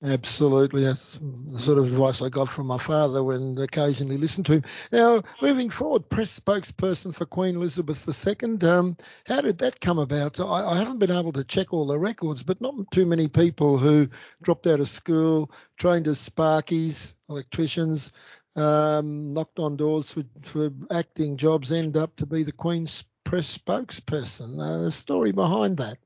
Absolutely, 0.00 0.84
that's 0.84 1.18
the 1.20 1.58
sort 1.58 1.78
of 1.78 1.86
advice 1.86 2.22
I 2.22 2.28
got 2.28 2.48
from 2.48 2.68
my 2.68 2.78
father 2.78 3.24
when 3.24 3.58
occasionally 3.58 4.16
listened 4.16 4.46
to 4.46 4.52
him. 4.52 4.62
Now, 4.92 5.22
moving 5.42 5.70
forward, 5.70 6.08
press 6.08 6.38
spokesperson 6.38 7.12
for 7.12 7.26
Queen 7.26 7.56
Elizabeth 7.56 8.06
II. 8.06 8.58
Um, 8.68 8.96
how 9.26 9.40
did 9.40 9.58
that 9.58 9.80
come 9.80 9.98
about? 9.98 10.38
I, 10.38 10.44
I, 10.44 10.76
haven't 10.76 11.00
been 11.00 11.10
able 11.10 11.32
to 11.32 11.42
check 11.42 11.72
all 11.72 11.84
the 11.84 11.98
records, 11.98 12.44
but 12.44 12.60
not 12.60 12.74
too 12.92 13.06
many 13.06 13.26
people 13.26 13.76
who 13.76 14.08
dropped 14.40 14.68
out 14.68 14.78
of 14.78 14.88
school, 14.88 15.50
trained 15.76 16.06
as 16.06 16.28
sparkies, 16.28 17.14
electricians, 17.28 18.12
um, 18.54 19.34
knocked 19.34 19.58
on 19.58 19.76
doors 19.76 20.12
for, 20.12 20.22
for 20.42 20.70
acting 20.92 21.36
jobs, 21.36 21.72
end 21.72 21.96
up 21.96 22.14
to 22.16 22.26
be 22.26 22.44
the 22.44 22.52
Queen's 22.52 23.04
press 23.24 23.58
spokesperson. 23.58 24.60
Uh, 24.60 24.84
the 24.84 24.92
story 24.92 25.32
behind 25.32 25.78
that. 25.78 25.98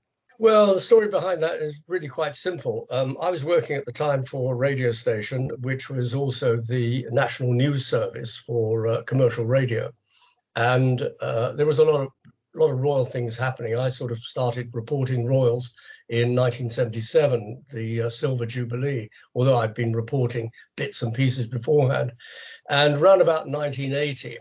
Well, 0.42 0.72
the 0.72 0.80
story 0.80 1.06
behind 1.06 1.44
that 1.44 1.60
is 1.60 1.80
really 1.86 2.08
quite 2.08 2.34
simple. 2.34 2.88
Um, 2.90 3.16
I 3.22 3.30
was 3.30 3.44
working 3.44 3.76
at 3.76 3.84
the 3.84 3.92
time 3.92 4.24
for 4.24 4.52
a 4.52 4.56
radio 4.56 4.90
station, 4.90 5.50
which 5.60 5.88
was 5.88 6.16
also 6.16 6.56
the 6.56 7.06
national 7.12 7.52
news 7.52 7.86
service 7.86 8.38
for 8.38 8.88
uh, 8.88 9.02
commercial 9.02 9.44
radio, 9.44 9.92
and 10.56 11.00
uh, 11.20 11.52
there 11.52 11.64
was 11.64 11.78
a 11.78 11.84
lot 11.84 12.00
of 12.00 12.08
lot 12.56 12.72
of 12.72 12.80
royal 12.80 13.04
things 13.04 13.38
happening. 13.38 13.76
I 13.76 13.90
sort 13.90 14.10
of 14.10 14.18
started 14.18 14.70
reporting 14.74 15.26
royals 15.26 15.74
in 16.08 16.34
1977, 16.34 17.66
the 17.70 18.02
uh, 18.02 18.08
Silver 18.08 18.44
Jubilee, 18.44 19.10
although 19.36 19.58
I'd 19.58 19.74
been 19.74 19.92
reporting 19.92 20.50
bits 20.76 21.02
and 21.02 21.14
pieces 21.14 21.46
beforehand. 21.46 22.14
And 22.68 22.96
around 22.96 23.20
about 23.20 23.46
1980, 23.46 24.38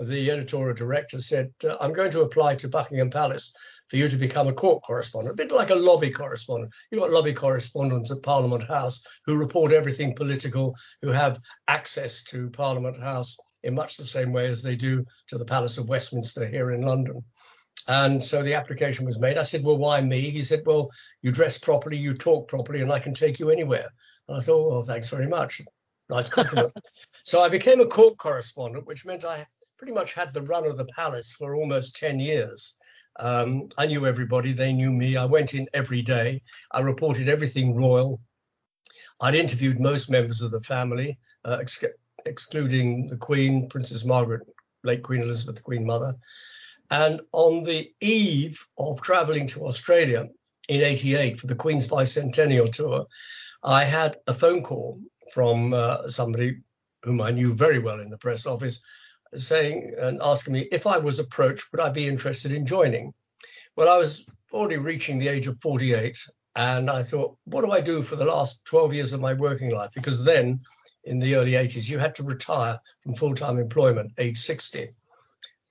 the 0.00 0.30
editorial 0.32 0.74
director 0.74 1.20
said, 1.20 1.52
uh, 1.62 1.76
I'm 1.80 1.92
going 1.92 2.10
to 2.10 2.22
apply 2.22 2.56
to 2.56 2.68
Buckingham 2.68 3.10
Palace 3.10 3.54
for 3.88 3.96
you 3.96 4.08
to 4.08 4.16
become 4.16 4.48
a 4.48 4.52
court 4.52 4.82
correspondent, 4.82 5.34
a 5.34 5.36
bit 5.36 5.52
like 5.52 5.70
a 5.70 5.74
lobby 5.74 6.10
correspondent. 6.10 6.72
You've 6.90 7.00
got 7.00 7.12
lobby 7.12 7.32
correspondents 7.32 8.10
at 8.10 8.22
Parliament 8.22 8.66
House 8.66 9.02
who 9.26 9.38
report 9.38 9.72
everything 9.72 10.14
political, 10.14 10.74
who 11.02 11.10
have 11.10 11.38
access 11.68 12.24
to 12.24 12.50
Parliament 12.50 13.00
House 13.00 13.36
in 13.62 13.74
much 13.74 13.96
the 13.96 14.04
same 14.04 14.32
way 14.32 14.46
as 14.46 14.62
they 14.62 14.76
do 14.76 15.04
to 15.28 15.38
the 15.38 15.44
Palace 15.44 15.78
of 15.78 15.88
Westminster 15.88 16.46
here 16.46 16.70
in 16.72 16.82
London. 16.82 17.24
And 17.88 18.22
so 18.22 18.42
the 18.42 18.54
application 18.54 19.06
was 19.06 19.18
made. 19.18 19.38
I 19.38 19.42
said, 19.42 19.62
Well, 19.62 19.78
why 19.78 20.00
me? 20.00 20.20
He 20.20 20.42
said, 20.42 20.62
Well, 20.66 20.90
you 21.22 21.30
dress 21.30 21.58
properly, 21.58 21.96
you 21.96 22.14
talk 22.14 22.48
properly, 22.48 22.80
and 22.82 22.90
I 22.90 22.98
can 22.98 23.14
take 23.14 23.38
you 23.38 23.50
anywhere. 23.50 23.88
And 24.26 24.36
I 24.36 24.40
thought, 24.40 24.68
Well, 24.68 24.82
thanks 24.82 25.08
very 25.08 25.28
much. 25.28 25.62
Nice 26.08 26.28
compliment. 26.28 26.72
so 27.22 27.42
I 27.42 27.48
became 27.48 27.80
a 27.80 27.86
court 27.86 28.18
correspondent, 28.18 28.86
which 28.86 29.06
meant 29.06 29.24
I 29.24 29.46
pretty 29.78 29.92
much 29.92 30.14
had 30.14 30.32
the 30.32 30.42
run 30.42 30.66
of 30.66 30.76
the 30.76 30.86
palace 30.96 31.32
for 31.32 31.54
almost 31.54 31.96
10 31.96 32.18
years. 32.18 32.78
Um, 33.18 33.68
I 33.78 33.86
knew 33.86 34.06
everybody, 34.06 34.52
they 34.52 34.72
knew 34.72 34.92
me. 34.92 35.16
I 35.16 35.24
went 35.24 35.54
in 35.54 35.68
every 35.72 36.02
day. 36.02 36.42
I 36.70 36.80
reported 36.80 37.28
everything 37.28 37.74
royal. 37.74 38.20
I'd 39.20 39.34
interviewed 39.34 39.80
most 39.80 40.10
members 40.10 40.42
of 40.42 40.50
the 40.50 40.60
family, 40.60 41.18
uh, 41.44 41.58
ex- 41.60 41.84
excluding 42.24 43.08
the 43.08 43.16
Queen, 43.16 43.68
Princess 43.68 44.04
Margaret, 44.04 44.46
late 44.84 45.02
Queen 45.02 45.22
Elizabeth, 45.22 45.56
the 45.56 45.62
Queen 45.62 45.86
Mother. 45.86 46.14
And 46.90 47.20
on 47.32 47.64
the 47.64 47.90
eve 48.00 48.66
of 48.78 49.00
traveling 49.00 49.46
to 49.48 49.66
Australia 49.66 50.28
in 50.68 50.82
88 50.82 51.38
for 51.38 51.46
the 51.46 51.56
Queen's 51.56 51.88
Bicentennial 51.88 52.70
Tour, 52.72 53.06
I 53.62 53.84
had 53.84 54.18
a 54.26 54.34
phone 54.34 54.62
call 54.62 55.00
from 55.32 55.74
uh, 55.74 56.08
somebody 56.08 56.58
whom 57.02 57.20
I 57.20 57.30
knew 57.30 57.54
very 57.54 57.78
well 57.78 58.00
in 58.00 58.10
the 58.10 58.18
press 58.18 58.46
office, 58.46 58.84
saying 59.36 59.94
and 59.98 60.20
asking 60.22 60.54
me 60.54 60.68
if 60.72 60.86
I 60.86 60.98
was 60.98 61.18
approached, 61.18 61.70
would 61.72 61.80
I 61.80 61.90
be 61.90 62.08
interested 62.08 62.52
in 62.52 62.66
joining? 62.66 63.12
Well, 63.76 63.88
I 63.88 63.98
was 63.98 64.28
already 64.52 64.78
reaching 64.78 65.18
the 65.18 65.28
age 65.28 65.46
of 65.46 65.60
48, 65.60 66.18
and 66.54 66.90
I 66.90 67.02
thought, 67.02 67.36
what 67.44 67.64
do 67.64 67.70
I 67.70 67.80
do 67.80 68.02
for 68.02 68.16
the 68.16 68.24
last 68.24 68.64
12 68.64 68.94
years 68.94 69.12
of 69.12 69.20
my 69.20 69.34
working 69.34 69.70
life? 69.70 69.90
Because 69.94 70.24
then, 70.24 70.60
in 71.04 71.18
the 71.18 71.36
early 71.36 71.52
80s, 71.52 71.90
you 71.90 71.98
had 71.98 72.14
to 72.16 72.24
retire 72.24 72.78
from 73.00 73.14
full 73.14 73.34
time 73.34 73.58
employment, 73.58 74.12
age 74.18 74.38
60 74.38 74.86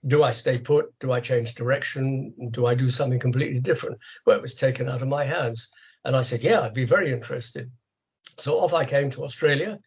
do 0.08 0.22
I 0.24 0.32
stay 0.32 0.60
put? 0.60 0.98
Do 1.00 1.12
I 1.12 1.20
change 1.20 1.56
direction? 1.56 2.52
Do 2.52 2.66
I 2.66 2.76
do 2.76 2.90
something 2.90 3.20
completely 3.20 3.60
different? 3.60 4.00
Well, 4.26 4.38
it 4.38 4.42
was 4.42 4.56
taken 4.56 4.88
out 4.88 5.02
of 5.02 5.08
my 5.08 5.24
hands. 5.24 5.72
And 6.04 6.16
I 6.16 6.22
said, 6.22 6.44
yeah, 6.44 6.62
I'd 6.62 6.74
be 6.74 6.86
very 6.86 7.12
interested. 7.12 7.72
So 8.38 8.60
off 8.60 8.74
I 8.74 8.84
came 8.84 9.10
to 9.12 9.24
Australia, 9.24 9.80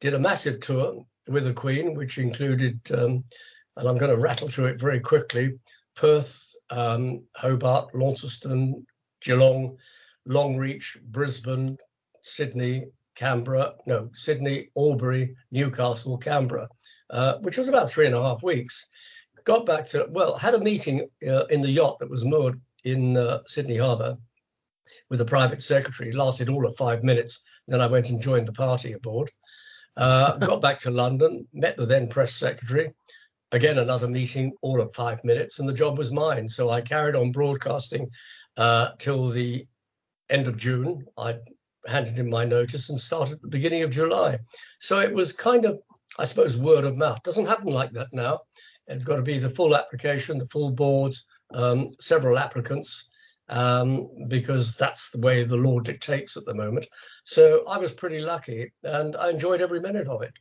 did 0.00 0.14
a 0.14 0.18
massive 0.18 0.60
tour 0.60 1.04
with 1.28 1.44
the 1.44 1.52
Queen, 1.52 1.94
which 1.94 2.18
included, 2.18 2.80
um, 2.92 3.24
and 3.76 3.88
I'm 3.88 3.98
going 3.98 4.10
to 4.10 4.20
rattle 4.20 4.48
through 4.48 4.66
it 4.66 4.80
very 4.80 5.00
quickly 5.00 5.58
Perth, 5.96 6.54
um, 6.70 7.24
Hobart, 7.36 7.94
Launceston, 7.94 8.86
Geelong, 9.22 9.78
Longreach, 10.26 11.00
Brisbane, 11.02 11.78
Sydney, 12.22 12.86
Canberra, 13.14 13.74
no, 13.86 14.10
Sydney, 14.12 14.68
Albury, 14.76 15.36
Newcastle, 15.50 16.18
Canberra, 16.18 16.68
uh, 17.10 17.34
which 17.40 17.56
was 17.56 17.68
about 17.68 17.90
three 17.90 18.06
and 18.06 18.14
a 18.14 18.22
half 18.22 18.42
weeks 18.42 18.90
got 19.44 19.66
back 19.66 19.86
to 19.86 20.06
well, 20.10 20.36
had 20.36 20.54
a 20.54 20.58
meeting 20.58 21.08
uh, 21.26 21.44
in 21.46 21.60
the 21.60 21.70
yacht 21.70 21.98
that 22.00 22.10
was 22.10 22.24
moored 22.24 22.60
in 22.82 23.16
uh, 23.16 23.40
Sydney 23.46 23.76
Harbour 23.76 24.16
with 25.08 25.20
a 25.20 25.26
private 25.26 25.62
secretary. 25.62 26.10
It 26.10 26.14
lasted 26.14 26.48
all 26.48 26.66
of 26.66 26.76
five 26.76 27.02
minutes. 27.02 27.48
Then 27.68 27.80
I 27.80 27.86
went 27.86 28.10
and 28.10 28.20
joined 28.20 28.48
the 28.48 28.52
party 28.52 28.92
aboard. 28.92 29.30
Uh, 29.96 30.36
got 30.38 30.60
back 30.60 30.80
to 30.80 30.90
London, 30.90 31.46
met 31.52 31.76
the 31.76 31.86
then 31.86 32.08
press 32.08 32.34
secretary. 32.34 32.92
Again, 33.52 33.78
another 33.78 34.08
meeting, 34.08 34.52
all 34.62 34.80
of 34.80 34.94
five 34.94 35.22
minutes, 35.24 35.60
and 35.60 35.68
the 35.68 35.74
job 35.74 35.98
was 35.98 36.10
mine. 36.10 36.48
So 36.48 36.70
I 36.70 36.80
carried 36.80 37.14
on 37.14 37.30
broadcasting 37.30 38.10
uh, 38.56 38.90
till 38.98 39.28
the 39.28 39.66
end 40.28 40.48
of 40.48 40.56
June. 40.56 41.06
I 41.16 41.36
handed 41.86 42.18
in 42.18 42.30
my 42.30 42.44
notice 42.44 42.90
and 42.90 42.98
started 42.98 43.34
at 43.34 43.42
the 43.42 43.48
beginning 43.48 43.82
of 43.82 43.90
July. 43.90 44.38
So 44.78 44.98
it 45.00 45.12
was 45.12 45.32
kind 45.32 45.64
of, 45.64 45.78
I 46.18 46.24
suppose, 46.24 46.56
word 46.56 46.84
of 46.84 46.96
mouth. 46.96 47.22
Doesn't 47.22 47.46
happen 47.46 47.68
like 47.68 47.92
that 47.92 48.08
now. 48.12 48.40
It's 48.86 49.04
got 49.04 49.16
to 49.16 49.22
be 49.22 49.38
the 49.38 49.50
full 49.50 49.76
application, 49.76 50.38
the 50.38 50.48
full 50.48 50.72
boards, 50.72 51.26
um, 51.52 51.88
several 52.00 52.38
applicants, 52.38 53.10
um, 53.48 54.28
because 54.28 54.76
that's 54.76 55.10
the 55.10 55.20
way 55.20 55.44
the 55.44 55.56
law 55.56 55.78
dictates 55.78 56.36
at 56.36 56.44
the 56.44 56.54
moment. 56.54 56.86
So 57.24 57.64
I 57.68 57.78
was 57.78 57.92
pretty 57.92 58.20
lucky 58.20 58.72
and 58.82 59.16
I 59.16 59.30
enjoyed 59.30 59.60
every 59.60 59.80
minute 59.80 60.06
of 60.06 60.22
it. 60.22 60.38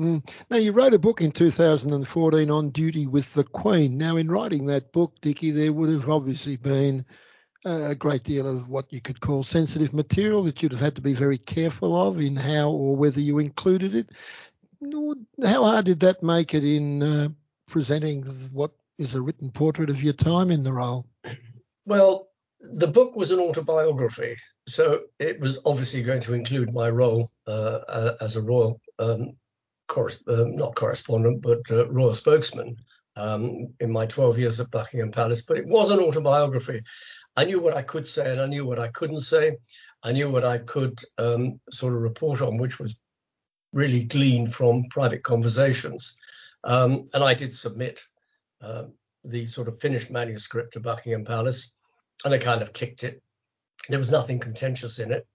Mm. 0.00 0.28
Now, 0.50 0.56
you 0.56 0.72
wrote 0.72 0.94
a 0.94 0.98
book 0.98 1.20
in 1.20 1.32
2014 1.32 2.50
on 2.50 2.70
duty 2.70 3.06
with 3.06 3.32
the 3.34 3.44
Queen. 3.44 3.98
Now, 3.98 4.16
in 4.16 4.30
writing 4.30 4.66
that 4.66 4.92
book, 4.92 5.14
Dickie, 5.20 5.50
there 5.50 5.72
would 5.72 5.90
have 5.90 6.08
obviously 6.08 6.56
been 6.56 7.04
a 7.64 7.94
great 7.94 8.24
deal 8.24 8.46
of 8.48 8.68
what 8.68 8.92
you 8.92 9.00
could 9.00 9.20
call 9.20 9.42
sensitive 9.42 9.94
material 9.94 10.42
that 10.44 10.62
you'd 10.62 10.72
have 10.72 10.80
had 10.80 10.96
to 10.96 11.00
be 11.00 11.12
very 11.12 11.38
careful 11.38 12.08
of 12.08 12.20
in 12.20 12.34
how 12.34 12.70
or 12.70 12.96
whether 12.96 13.20
you 13.20 13.38
included 13.38 13.94
it. 13.94 14.10
How 15.44 15.64
hard 15.64 15.84
did 15.84 16.00
that 16.00 16.22
make 16.22 16.54
it 16.54 16.64
in 16.64 17.02
uh, 17.02 17.28
presenting 17.68 18.22
what 18.52 18.72
is 18.98 19.14
a 19.14 19.22
written 19.22 19.50
portrait 19.50 19.90
of 19.90 20.02
your 20.02 20.12
time 20.12 20.50
in 20.50 20.64
the 20.64 20.72
role? 20.72 21.06
Well, 21.84 22.28
the 22.60 22.86
book 22.86 23.16
was 23.16 23.32
an 23.32 23.40
autobiography, 23.40 24.36
so 24.68 25.00
it 25.18 25.40
was 25.40 25.60
obviously 25.66 26.02
going 26.02 26.20
to 26.20 26.34
include 26.34 26.72
my 26.72 26.88
role 26.88 27.30
uh, 27.46 28.12
as 28.20 28.36
a 28.36 28.42
royal, 28.42 28.80
um, 28.98 29.36
uh, 29.96 30.44
not 30.46 30.76
correspondent, 30.76 31.42
but 31.42 31.70
uh, 31.70 31.90
royal 31.90 32.14
spokesman 32.14 32.76
um, 33.16 33.74
in 33.80 33.90
my 33.90 34.06
12 34.06 34.38
years 34.38 34.60
at 34.60 34.70
Buckingham 34.70 35.10
Palace. 35.10 35.42
But 35.42 35.58
it 35.58 35.66
was 35.66 35.90
an 35.90 35.98
autobiography. 35.98 36.82
I 37.36 37.44
knew 37.44 37.60
what 37.60 37.76
I 37.76 37.82
could 37.82 38.06
say 38.06 38.30
and 38.30 38.40
I 38.40 38.46
knew 38.46 38.66
what 38.66 38.78
I 38.78 38.88
couldn't 38.88 39.22
say. 39.22 39.56
I 40.02 40.12
knew 40.12 40.30
what 40.30 40.44
I 40.44 40.58
could 40.58 40.98
um, 41.18 41.60
sort 41.70 41.94
of 41.94 42.00
report 42.00 42.42
on, 42.42 42.58
which 42.58 42.78
was 42.78 42.96
really 43.72 44.04
gleaned 44.04 44.54
from 44.54 44.84
private 44.90 45.22
conversations. 45.22 46.18
Um, 46.64 47.04
and 47.14 47.24
I 47.24 47.34
did 47.34 47.54
submit 47.54 48.02
uh, 48.60 48.84
the 49.24 49.46
sort 49.46 49.68
of 49.68 49.80
finished 49.80 50.10
manuscript 50.10 50.74
to 50.74 50.80
Buckingham 50.80 51.24
Palace, 51.24 51.76
and 52.24 52.34
I 52.34 52.38
kind 52.38 52.62
of 52.62 52.72
ticked 52.72 53.04
it. 53.04 53.22
There 53.88 53.98
was 53.98 54.12
nothing 54.12 54.38
contentious 54.38 54.98
in 54.98 55.12
it, 55.12 55.26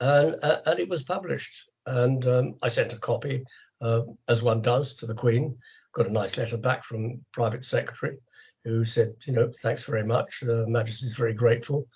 and 0.00 0.36
uh, 0.42 0.56
and 0.66 0.80
it 0.80 0.88
was 0.88 1.02
published. 1.02 1.68
And 1.86 2.24
um, 2.26 2.54
I 2.62 2.68
sent 2.68 2.92
a 2.92 2.98
copy, 2.98 3.44
uh, 3.80 4.02
as 4.28 4.42
one 4.42 4.62
does, 4.62 4.96
to 4.96 5.06
the 5.06 5.14
Queen. 5.14 5.58
Got 5.92 6.06
a 6.06 6.12
nice 6.12 6.38
letter 6.38 6.58
back 6.58 6.84
from 6.84 7.24
private 7.32 7.64
secretary, 7.64 8.18
who 8.64 8.84
said, 8.84 9.14
you 9.26 9.32
know, 9.32 9.52
thanks 9.62 9.84
very 9.84 10.04
much. 10.04 10.42
Uh, 10.42 10.64
Majesty 10.66 11.06
is 11.06 11.14
very 11.14 11.34
grateful, 11.34 11.88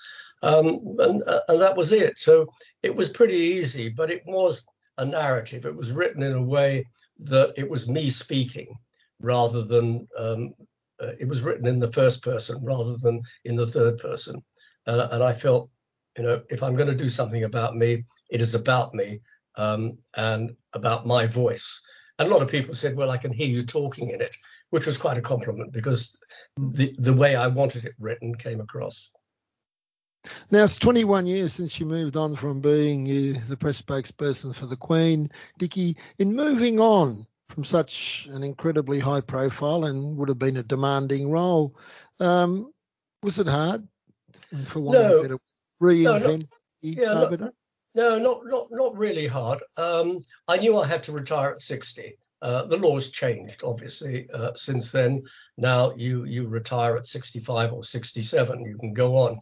um, 0.42 0.96
and 0.98 1.22
uh, 1.26 1.40
and 1.48 1.60
that 1.60 1.76
was 1.76 1.92
it. 1.92 2.18
So 2.18 2.52
it 2.82 2.94
was 2.94 3.08
pretty 3.10 3.36
easy, 3.36 3.90
but 3.90 4.10
it 4.10 4.22
was 4.26 4.66
a 4.98 5.04
narrative. 5.04 5.66
It 5.66 5.76
was 5.76 5.92
written 5.92 6.22
in 6.22 6.32
a 6.32 6.42
way 6.42 6.86
that 7.18 7.54
it 7.56 7.68
was 7.68 7.88
me 7.88 8.10
speaking 8.10 8.76
rather 9.24 9.64
than 9.64 10.06
um, 10.18 10.54
uh, 11.00 11.12
it 11.18 11.28
was 11.28 11.42
written 11.42 11.66
in 11.66 11.80
the 11.80 11.92
first 11.92 12.22
person 12.22 12.64
rather 12.64 12.96
than 12.96 13.22
in 13.44 13.56
the 13.56 13.66
third 13.66 13.98
person. 13.98 14.42
And 14.86 15.22
I 15.22 15.32
felt, 15.32 15.70
you 16.16 16.24
know, 16.24 16.42
if 16.50 16.62
I'm 16.62 16.76
going 16.76 16.90
to 16.90 16.94
do 16.94 17.08
something 17.08 17.42
about 17.42 17.74
me, 17.74 18.04
it 18.30 18.42
is 18.42 18.54
about 18.54 18.94
me 18.94 19.20
um, 19.56 19.98
and 20.16 20.56
about 20.74 21.06
my 21.06 21.26
voice. 21.26 21.82
And 22.18 22.28
a 22.28 22.30
lot 22.30 22.42
of 22.42 22.50
people 22.50 22.74
said, 22.74 22.96
well, 22.96 23.10
I 23.10 23.16
can 23.16 23.32
hear 23.32 23.48
you 23.48 23.64
talking 23.64 24.10
in 24.10 24.20
it, 24.20 24.36
which 24.70 24.86
was 24.86 24.98
quite 24.98 25.16
a 25.16 25.22
compliment 25.22 25.72
because 25.72 26.20
the, 26.56 26.94
the 26.98 27.14
way 27.14 27.34
I 27.34 27.46
wanted 27.46 27.86
it 27.86 27.94
written 27.98 28.34
came 28.34 28.60
across. 28.60 29.10
Now, 30.50 30.64
it's 30.64 30.76
21 30.76 31.26
years 31.26 31.54
since 31.54 31.80
you 31.80 31.86
moved 31.86 32.16
on 32.16 32.36
from 32.36 32.60
being 32.60 33.06
uh, 33.06 33.40
the 33.48 33.56
press 33.56 33.80
spokesperson 33.80 34.54
for 34.54 34.66
the 34.66 34.76
Queen. 34.76 35.30
Dickie, 35.58 35.96
in 36.18 36.34
moving 36.34 36.78
on 36.78 37.26
from 37.54 37.64
such 37.64 38.28
an 38.32 38.42
incredibly 38.42 38.98
high 38.98 39.20
profile 39.20 39.84
and 39.84 40.16
would 40.16 40.28
have 40.28 40.38
been 40.38 40.56
a 40.56 40.62
demanding 40.62 41.30
role, 41.30 41.76
um, 42.18 42.72
was 43.22 43.38
it 43.38 43.46
hard 43.46 43.86
for 44.66 44.80
one 44.80 44.94
no, 44.94 45.38
reinvent 45.80 46.50
no, 46.50 46.58
yeah, 46.80 47.48
no, 47.94 48.18
not, 48.18 48.40
not, 48.44 48.66
not 48.72 48.96
really 48.96 49.28
hard. 49.28 49.60
Um, 49.78 50.18
I 50.48 50.58
knew 50.58 50.76
I 50.76 50.86
had 50.86 51.04
to 51.04 51.12
retire 51.12 51.52
at 51.52 51.60
60. 51.60 52.18
Uh, 52.42 52.64
the 52.64 52.76
law's 52.76 53.10
changed, 53.10 53.62
obviously, 53.64 54.26
uh, 54.34 54.50
since 54.54 54.90
then. 54.90 55.22
Now 55.56 55.94
you 55.96 56.24
you 56.24 56.48
retire 56.48 56.96
at 56.96 57.06
65 57.06 57.72
or 57.72 57.84
67. 57.84 58.64
You 58.64 58.76
can 58.78 58.92
go 58.92 59.16
on. 59.16 59.38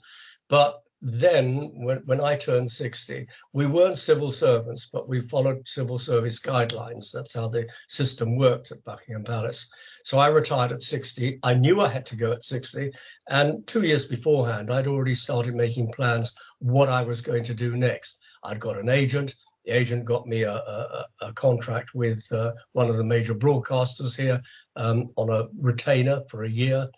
But 0.49 0.83
then, 1.03 1.73
when, 1.75 1.99
when 2.05 2.21
I 2.21 2.37
turned 2.37 2.71
60, 2.71 3.27
we 3.53 3.67
weren't 3.67 3.99
civil 3.99 4.31
servants, 4.31 4.89
but 4.91 5.09
we 5.09 5.21
followed 5.21 5.67
civil 5.67 5.99
service 5.99 6.41
guidelines. 6.41 7.13
That's 7.13 7.35
how 7.35 7.49
the 7.49 7.69
system 7.89 8.37
worked 8.37 8.71
at 8.71 8.85
Buckingham 8.85 9.25
Palace. 9.25 9.69
So 10.05 10.21
I 10.21 10.29
retired 10.29 10.71
at 10.71 10.81
60. 10.81 11.41
I 11.43 11.55
knew 11.55 11.81
I 11.81 11.89
had 11.89 12.07
to 12.07 12.17
go 12.17 12.31
at 12.31 12.45
60. 12.45 12.93
And 13.29 13.67
two 13.67 13.83
years 13.83 14.07
beforehand, 14.07 14.71
I'd 14.71 14.87
already 14.87 15.17
started 15.17 15.55
making 15.55 15.91
plans 15.91 16.37
what 16.61 16.89
I 16.89 17.03
was 17.03 17.21
going 17.21 17.45
to 17.45 17.55
do 17.55 17.77
next. 17.77 18.23
I'd 18.45 18.61
got 18.61 18.79
an 18.79 18.89
agent. 18.89 19.35
The 19.65 19.73
agent 19.73 20.05
got 20.05 20.27
me 20.29 20.43
a, 20.43 20.53
a, 20.53 21.07
a 21.23 21.33
contract 21.33 21.91
with 21.95 22.27
uh, 22.31 22.53
one 22.75 22.89
of 22.89 22.97
the 22.97 23.05
major 23.05 23.35
broadcasters 23.35 24.17
here 24.17 24.41
um, 24.77 25.09
on 25.17 25.31
a 25.31 25.49
retainer 25.59 26.23
for 26.29 26.45
a 26.45 26.51
year. 26.51 26.89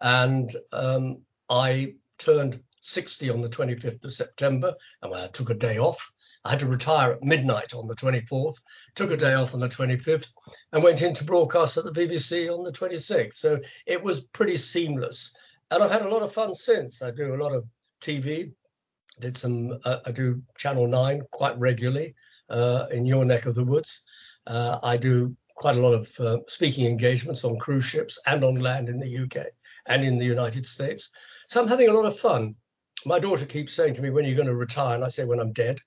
And 0.00 0.50
um, 0.72 1.22
I 1.50 1.96
turned 2.16 2.60
60 2.80 3.30
on 3.30 3.40
the 3.40 3.48
25th 3.48 4.04
of 4.04 4.12
September, 4.12 4.74
and 5.02 5.14
I 5.14 5.28
took 5.28 5.50
a 5.50 5.54
day 5.54 5.78
off. 5.78 6.12
I 6.44 6.50
had 6.50 6.60
to 6.60 6.66
retire 6.66 7.12
at 7.12 7.22
midnight 7.22 7.74
on 7.74 7.86
the 7.86 7.94
24th, 7.94 8.60
took 8.94 9.10
a 9.10 9.16
day 9.16 9.34
off 9.34 9.52
on 9.52 9.60
the 9.60 9.68
25th, 9.68 10.32
and 10.72 10.82
went 10.82 11.02
into 11.02 11.24
broadcast 11.24 11.76
at 11.76 11.84
the 11.84 11.92
BBC 11.92 12.48
on 12.48 12.64
the 12.64 12.72
26th. 12.72 13.34
So 13.34 13.60
it 13.86 14.02
was 14.02 14.20
pretty 14.20 14.56
seamless. 14.56 15.34
And 15.70 15.82
I've 15.82 15.92
had 15.92 16.02
a 16.02 16.08
lot 16.08 16.22
of 16.22 16.32
fun 16.32 16.54
since. 16.54 17.02
I 17.02 17.10
do 17.10 17.34
a 17.34 17.42
lot 17.42 17.52
of 17.52 17.66
TV, 18.00 18.52
did 19.20 19.36
some, 19.36 19.78
uh, 19.84 19.98
I 20.06 20.12
do 20.12 20.42
Channel 20.56 20.88
9 20.88 21.22
quite 21.30 21.58
regularly 21.58 22.14
uh, 22.48 22.86
in 22.90 23.04
your 23.04 23.26
neck 23.26 23.44
of 23.44 23.54
the 23.54 23.64
woods. 23.64 24.04
Uh, 24.46 24.78
I 24.82 24.96
do 24.96 25.36
quite 25.54 25.76
a 25.76 25.80
lot 25.80 25.92
of 25.92 26.20
uh, 26.20 26.38
speaking 26.48 26.86
engagements 26.86 27.44
on 27.44 27.58
cruise 27.58 27.84
ships 27.84 28.18
and 28.26 28.42
on 28.42 28.54
land 28.54 28.88
in 28.88 28.98
the 28.98 29.18
UK 29.18 29.48
and 29.86 30.04
in 30.04 30.16
the 30.16 30.24
United 30.24 30.64
States. 30.64 31.12
So 31.48 31.60
I'm 31.60 31.68
having 31.68 31.90
a 31.90 31.92
lot 31.92 32.06
of 32.06 32.18
fun 32.18 32.54
my 33.06 33.18
daughter 33.18 33.46
keeps 33.46 33.74
saying 33.74 33.94
to 33.94 34.02
me, 34.02 34.10
"When 34.10 34.24
are 34.24 34.28
you 34.28 34.34
going 34.36 34.48
to 34.48 34.54
retire?" 34.54 34.94
And 34.94 35.04
I 35.04 35.08
say, 35.08 35.24
"When 35.24 35.40
I'm 35.40 35.52
dead." 35.52 35.78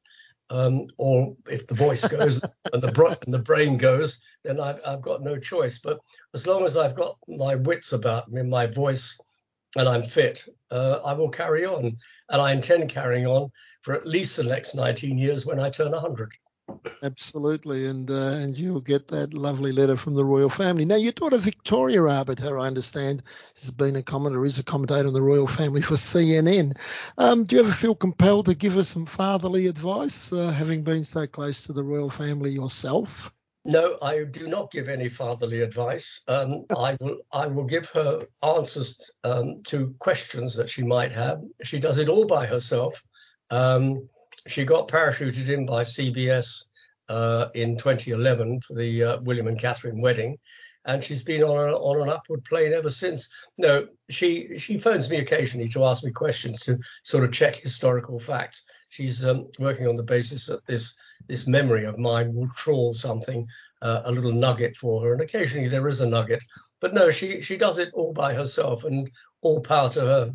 Um, 0.50 0.86
or 0.98 1.36
if 1.48 1.68
the 1.68 1.74
voice 1.74 2.08
goes 2.08 2.44
and 2.74 2.82
the 2.82 2.92
bro- 2.92 3.16
and 3.26 3.34
the 3.34 3.40
brain 3.40 3.78
goes, 3.78 4.24
then 4.44 4.60
I've, 4.60 4.80
I've, 4.86 5.02
got 5.02 5.24
no 5.24 5.40
choice. 5.40 5.80
But 5.80 6.00
as 6.34 6.46
long 6.46 6.66
as 6.66 6.78
I've 6.78 6.96
got 6.96 7.18
my 7.28 7.56
wits 7.56 7.94
about 7.94 8.30
me, 8.30 8.44
my 8.44 8.68
voice, 8.68 9.20
and 9.76 9.88
I'm 9.88 10.04
fit, 10.04 10.44
uh, 10.70 11.00
I 11.04 11.14
will 11.14 11.30
carry 11.30 11.66
on. 11.66 11.98
And 12.30 12.42
I 12.42 12.52
intend 12.52 12.90
carrying 12.90 13.26
on 13.26 13.50
for 13.82 13.94
at 13.94 14.06
least 14.06 14.38
the 14.38 14.44
next 14.44 14.76
19 14.76 15.18
years 15.18 15.46
when 15.46 15.60
I 15.60 15.70
turn 15.70 15.92
100. 15.92 16.30
Absolutely, 17.02 17.86
and 17.86 18.10
uh, 18.10 18.32
and 18.42 18.58
you'll 18.58 18.82
get 18.82 19.10
that 19.10 19.34
lovely 19.34 19.72
letter 19.72 19.98
from 19.98 20.16
the 20.16 20.24
royal 20.24 20.50
family. 20.50 20.86
Now, 20.86 20.96
your 20.96 21.12
daughter 21.12 21.38
Victoria 21.38 22.04
Arbiter, 22.04 22.58
I 22.58 22.68
understand, 22.68 23.24
has 23.60 23.72
been 23.72 23.96
a 23.96 24.04
commentator, 24.04 24.46
is 24.46 24.60
a 24.60 24.64
commentator 24.64 25.08
on 25.08 25.14
the 25.14 25.22
royal 25.22 25.48
family 25.48 25.82
for 25.82 25.96
CNN. 25.96 26.78
Um, 27.18 27.44
do 27.44 27.56
you 27.56 27.62
ever 27.62 27.72
feel 27.72 27.96
compelled 27.96 28.46
to 28.46 28.56
give 28.56 28.74
her 28.74 28.84
some 28.84 29.06
fatherly 29.06 29.68
advice, 29.68 30.32
uh, 30.32 30.52
having 30.52 30.84
been 30.84 31.04
so 31.04 31.28
close 31.28 31.64
to 31.64 31.74
the 31.74 31.84
royal 31.84 32.10
family 32.10 32.52
yourself? 32.52 33.34
No, 33.66 33.98
I 34.02 34.26
do 34.26 34.48
not 34.48 34.72
give 34.72 34.90
any 34.90 35.08
fatherly 35.08 35.62
advice. 35.62 36.22
Um, 36.28 36.66
I 36.76 36.98
will 37.00 37.20
I 37.32 37.48
will 37.48 37.64
give 37.64 37.90
her 37.92 38.22
answers 38.42 39.12
um, 39.24 39.58
to 39.68 39.96
questions 40.00 40.58
that 40.58 40.70
she 40.70 40.84
might 40.84 41.14
have. 41.14 41.42
She 41.64 41.80
does 41.80 41.98
it 41.98 42.10
all 42.10 42.26
by 42.26 42.46
herself. 42.46 43.02
Um, 43.50 44.10
she 44.48 44.66
got 44.66 44.88
parachuted 44.88 45.50
in 45.50 45.66
by 45.66 45.84
CBS 45.84 46.70
uh, 47.10 47.48
in 47.54 47.78
2011 47.78 48.62
for 48.62 48.76
the 48.76 49.04
uh, 49.04 49.22
William 49.22 49.48
and 49.48 49.60
Catherine 49.60 50.02
wedding, 50.02 50.38
and 50.86 51.04
she's 51.04 51.24
been 51.24 51.44
on, 51.44 51.70
a, 51.70 51.74
on 51.74 52.02
an 52.02 52.14
upward 52.14 52.44
plane 52.44 52.74
ever 52.74 52.90
since. 52.90 53.48
No, 53.58 53.88
she 54.10 54.58
she 54.58 54.78
phones 54.80 55.10
me 55.10 55.18
occasionally 55.18 55.68
to 55.70 55.86
ask 55.86 56.04
me 56.04 56.12
questions 56.12 56.62
to 56.66 56.78
sort 57.04 57.24
of 57.24 57.32
check 57.32 57.56
historical 57.56 58.20
facts. 58.20 58.66
She's 58.90 59.26
um, 59.26 59.48
working 59.60 59.88
on 59.88 59.96
the 59.96 60.04
basis 60.04 60.48
that 60.48 60.66
this 60.66 60.98
this 61.28 61.48
memory 61.48 61.86
of 61.86 61.98
mine 61.98 62.34
will 62.34 62.50
trawl 62.50 62.94
something, 62.94 63.48
uh, 63.82 64.02
a 64.06 64.12
little 64.12 64.34
nugget 64.34 64.76
for 64.76 65.02
her, 65.04 65.14
and 65.14 65.22
occasionally 65.22 65.70
there 65.70 65.88
is 65.88 66.02
a 66.02 66.10
nugget. 66.10 66.44
But 66.82 66.94
no, 66.94 67.12
she 67.12 67.42
she 67.42 67.58
does 67.58 67.80
it 67.80 67.94
all 67.94 68.14
by 68.14 68.34
herself, 68.34 68.84
and 68.84 69.10
all 69.42 69.62
power 69.62 69.90
to 69.92 70.02
her. 70.02 70.32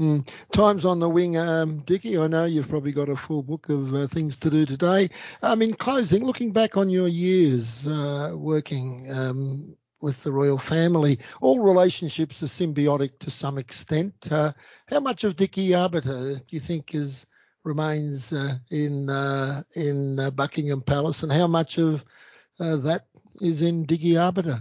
Mm. 0.00 0.28
Times 0.52 0.84
on 0.84 0.98
the 0.98 1.08
wing, 1.08 1.36
um, 1.36 1.78
Dickie. 1.80 2.18
I 2.18 2.26
know 2.26 2.46
you've 2.46 2.68
probably 2.68 2.90
got 2.90 3.08
a 3.08 3.14
full 3.14 3.44
book 3.44 3.68
of 3.68 3.94
uh, 3.94 4.06
things 4.08 4.38
to 4.38 4.50
do 4.50 4.66
today. 4.66 5.10
Um, 5.40 5.62
in 5.62 5.72
closing, 5.72 6.24
looking 6.24 6.50
back 6.50 6.76
on 6.76 6.90
your 6.90 7.06
years 7.06 7.86
uh, 7.86 8.32
working 8.34 9.08
um, 9.12 9.76
with 10.00 10.20
the 10.24 10.32
royal 10.32 10.58
family, 10.58 11.20
all 11.40 11.60
relationships 11.60 12.42
are 12.42 12.46
symbiotic 12.46 13.20
to 13.20 13.30
some 13.30 13.56
extent. 13.56 14.14
Uh, 14.32 14.52
how 14.88 14.98
much 14.98 15.22
of 15.22 15.36
Dickie 15.36 15.74
Arbiter 15.74 16.34
do 16.34 16.44
you 16.48 16.60
think 16.60 16.92
is 16.92 17.24
remains 17.62 18.32
uh, 18.32 18.56
in 18.70 19.08
uh, 19.08 19.62
in 19.76 20.18
uh, 20.18 20.30
Buckingham 20.30 20.80
Palace, 20.80 21.22
and 21.22 21.30
how 21.30 21.46
much 21.46 21.78
of 21.78 22.04
that 22.58 23.02
is 23.40 23.62
in 23.62 23.84
Dickie 23.84 24.16
Arbiter? 24.16 24.60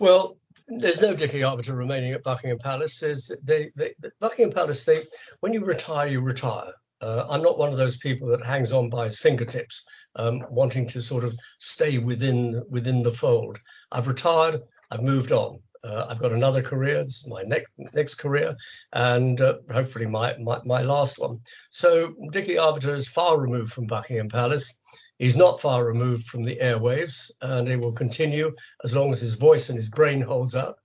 Well, 0.00 0.37
there's 0.68 1.02
no 1.02 1.14
Dickie 1.14 1.42
Arbiter 1.42 1.74
remaining 1.74 2.12
at 2.12 2.22
Buckingham 2.22 2.58
Palace. 2.58 3.32
They, 3.42 3.70
they, 3.74 3.94
Buckingham 4.20 4.52
Palace. 4.52 4.84
They 4.84 5.02
when 5.40 5.52
you 5.52 5.64
retire, 5.64 6.08
you 6.08 6.20
retire. 6.20 6.72
Uh, 7.00 7.26
I'm 7.30 7.42
not 7.42 7.58
one 7.58 7.70
of 7.70 7.78
those 7.78 7.96
people 7.96 8.28
that 8.28 8.44
hangs 8.44 8.72
on 8.72 8.90
by 8.90 9.04
his 9.04 9.20
fingertips, 9.20 9.86
um, 10.16 10.42
wanting 10.50 10.88
to 10.88 11.00
sort 11.00 11.24
of 11.24 11.32
stay 11.58 11.98
within 11.98 12.64
within 12.68 13.02
the 13.02 13.12
fold. 13.12 13.58
I've 13.90 14.08
retired. 14.08 14.62
I've 14.90 15.02
moved 15.02 15.32
on. 15.32 15.60
Uh, 15.84 16.06
I've 16.08 16.20
got 16.20 16.32
another 16.32 16.62
career. 16.62 17.02
This 17.02 17.22
is 17.22 17.28
my 17.28 17.42
next 17.42 17.72
next 17.92 18.16
career, 18.16 18.56
and 18.92 19.40
uh, 19.40 19.58
hopefully 19.70 20.06
my, 20.06 20.36
my, 20.38 20.60
my 20.64 20.82
last 20.82 21.18
one. 21.18 21.38
So 21.70 22.14
Dickie 22.30 22.58
Arbiter 22.58 22.94
is 22.94 23.08
far 23.08 23.40
removed 23.40 23.72
from 23.72 23.86
Buckingham 23.86 24.28
Palace. 24.28 24.78
He's 25.18 25.36
not 25.36 25.60
far 25.60 25.84
removed 25.84 26.26
from 26.26 26.44
the 26.44 26.58
airwaves, 26.62 27.30
and 27.40 27.68
he 27.68 27.76
will 27.76 27.92
continue 27.92 28.54
as 28.84 28.94
long 28.94 29.12
as 29.12 29.20
his 29.20 29.34
voice 29.34 29.68
and 29.68 29.76
his 29.76 29.90
brain 29.90 30.20
holds 30.20 30.54
up. 30.54 30.78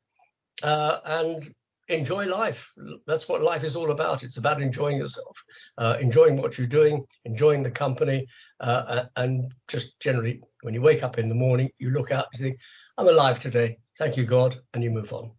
Uh, 0.64 0.98
and 1.06 1.54
enjoy 1.88 2.28
life. 2.28 2.72
That's 3.08 3.28
what 3.28 3.42
life 3.42 3.64
is 3.64 3.76
all 3.76 3.92
about. 3.92 4.24
It's 4.24 4.38
about 4.38 4.62
enjoying 4.62 4.98
yourself, 4.98 5.44
uh, 5.78 5.98
enjoying 6.00 6.38
what 6.38 6.58
you're 6.58 6.68
doing, 6.68 7.06
enjoying 7.26 7.64
the 7.64 7.72
company, 7.72 8.28
uh, 8.60 9.06
and 9.16 9.52
just 9.68 10.00
generally, 10.02 10.42
when 10.62 10.74
you 10.74 10.82
wake 10.82 11.04
up 11.04 11.18
in 11.18 11.30
the 11.30 11.36
morning, 11.36 11.70
you 11.78 11.90
look 11.90 12.12
out, 12.12 12.28
you 12.34 12.40
think, 12.40 12.60
"I'm 12.98 13.08
alive 13.08 13.40
today. 13.40 13.80
Thank 13.98 14.18
you, 14.18 14.26
God," 14.26 14.60
and 14.74 14.84
you 14.84 14.92
move 14.92 15.12
on. 15.14 15.32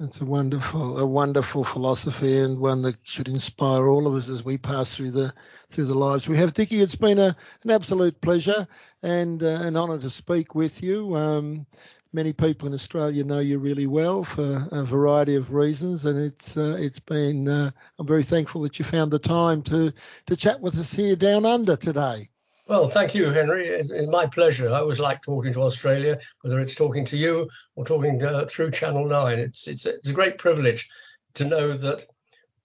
It's 0.00 0.20
a 0.20 0.24
wonderful, 0.24 0.98
a 0.98 1.06
wonderful 1.06 1.62
philosophy, 1.62 2.38
and 2.38 2.58
one 2.58 2.82
that 2.82 2.96
should 3.04 3.28
inspire 3.28 3.86
all 3.86 4.08
of 4.08 4.14
us 4.14 4.28
as 4.28 4.44
we 4.44 4.58
pass 4.58 4.96
through 4.96 5.12
the 5.12 5.32
through 5.68 5.84
the 5.84 5.94
lives 5.94 6.28
we 6.28 6.38
have. 6.38 6.54
Dickie, 6.54 6.80
it's 6.80 6.96
been 6.96 7.20
a, 7.20 7.36
an 7.62 7.70
absolute 7.70 8.20
pleasure 8.20 8.66
and 9.02 9.40
uh, 9.42 9.60
an 9.62 9.76
honour 9.76 9.98
to 9.98 10.10
speak 10.10 10.56
with 10.56 10.82
you. 10.82 11.14
Um, 11.14 11.66
many 12.12 12.32
people 12.32 12.68
in 12.68 12.74
Australia 12.74 13.24
know 13.24 13.38
you 13.38 13.58
really 13.58 13.86
well 13.86 14.22
for 14.22 14.68
a 14.70 14.82
variety 14.82 15.36
of 15.36 15.52
reasons, 15.52 16.04
and 16.04 16.18
it's 16.18 16.56
uh, 16.56 16.76
it's 16.78 17.00
been. 17.00 17.48
Uh, 17.48 17.70
I'm 17.98 18.06
very 18.06 18.22
thankful 18.22 18.62
that 18.62 18.78
you 18.78 18.84
found 18.84 19.10
the 19.10 19.18
time 19.18 19.62
to 19.62 19.92
to 20.26 20.36
chat 20.36 20.60
with 20.60 20.78
us 20.78 20.92
here 20.92 21.16
down 21.16 21.46
under 21.46 21.76
today. 21.76 22.28
Well, 22.66 22.88
thank 22.88 23.14
you, 23.14 23.30
Henry. 23.30 23.66
It's, 23.66 23.90
it's, 23.90 24.10
my 24.10 24.26
pleasure. 24.26 24.68
I 24.68 24.78
always 24.78 25.00
like 25.00 25.20
talking 25.20 25.52
to 25.54 25.62
Australia, 25.62 26.18
whether 26.42 26.60
it's 26.60 26.76
talking 26.76 27.04
to 27.06 27.16
you 27.16 27.48
or 27.74 27.84
talking 27.84 28.22
uh, 28.22 28.44
through 28.48 28.70
Channel 28.70 29.08
9. 29.08 29.38
It's, 29.40 29.66
it's, 29.66 29.84
it's 29.84 30.10
a 30.10 30.14
great 30.14 30.38
privilege 30.38 30.88
to 31.34 31.44
know 31.44 31.72
that 31.72 32.04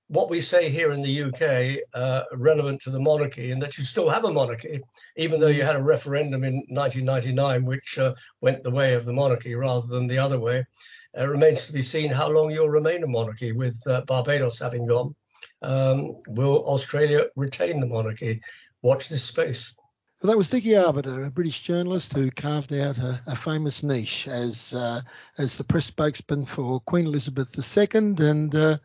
what 0.07 0.29
we 0.29 0.39
say 0.39 0.69
here 0.69 0.91
in 0.91 1.01
the 1.01 1.23
UK 1.23 1.83
uh, 1.93 2.23
relevant 2.33 2.81
to 2.81 2.89
the 2.89 2.99
monarchy 2.99 3.51
and 3.51 3.61
that 3.61 3.77
you 3.77 3.83
still 3.83 4.09
have 4.09 4.23
a 4.23 4.31
monarchy, 4.31 4.81
even 5.15 5.39
though 5.39 5.47
you 5.47 5.63
had 5.63 5.75
a 5.75 5.83
referendum 5.83 6.43
in 6.43 6.63
1999 6.69 7.65
which 7.65 7.99
uh, 7.99 8.13
went 8.41 8.63
the 8.63 8.71
way 8.71 8.93
of 8.93 9.05
the 9.05 9.13
monarchy 9.13 9.55
rather 9.55 9.85
than 9.87 10.07
the 10.07 10.19
other 10.19 10.39
way. 10.39 10.65
It 11.13 11.23
remains 11.23 11.67
to 11.67 11.73
be 11.73 11.81
seen 11.81 12.11
how 12.11 12.29
long 12.29 12.51
you'll 12.51 12.69
remain 12.69 13.03
a 13.03 13.07
monarchy 13.07 13.51
with 13.51 13.81
uh, 13.87 14.01
Barbados 14.05 14.59
having 14.59 14.85
gone. 14.85 15.15
Um, 15.61 16.17
will 16.27 16.63
Australia 16.65 17.25
retain 17.35 17.79
the 17.79 17.87
monarchy? 17.87 18.41
Watch 18.81 19.09
this 19.09 19.23
space. 19.23 19.77
Well, 20.21 20.31
that 20.31 20.37
was 20.37 20.49
Dickie 20.49 20.75
Arbiter, 20.75 21.25
a 21.25 21.29
British 21.29 21.61
journalist 21.61 22.13
who 22.13 22.31
carved 22.31 22.73
out 22.73 22.97
a, 22.97 23.21
a 23.27 23.35
famous 23.35 23.83
niche 23.83 24.27
as 24.27 24.73
uh, 24.73 25.01
as 25.37 25.57
the 25.57 25.63
press 25.63 25.85
spokesman 25.85 26.45
for 26.45 26.79
Queen 26.79 27.05
Elizabeth 27.05 27.55
II, 27.77 27.87
and 27.93 28.55
uh, 28.55 28.77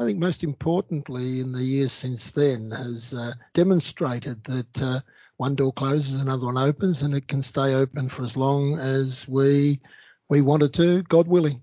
I 0.00 0.04
think 0.04 0.18
most 0.18 0.44
importantly, 0.44 1.40
in 1.40 1.50
the 1.50 1.62
years 1.62 1.92
since 1.92 2.30
then, 2.30 2.70
has 2.70 3.12
uh, 3.12 3.32
demonstrated 3.52 4.44
that 4.44 4.82
uh, 4.82 5.00
one 5.38 5.56
door 5.56 5.72
closes, 5.72 6.20
another 6.20 6.46
one 6.46 6.56
opens, 6.56 7.02
and 7.02 7.14
it 7.14 7.26
can 7.26 7.42
stay 7.42 7.74
open 7.74 8.08
for 8.08 8.22
as 8.22 8.36
long 8.36 8.78
as 8.78 9.26
we 9.26 9.80
we 10.28 10.40
want 10.40 10.62
it 10.62 10.72
to, 10.74 11.02
God 11.04 11.26
willing. 11.26 11.62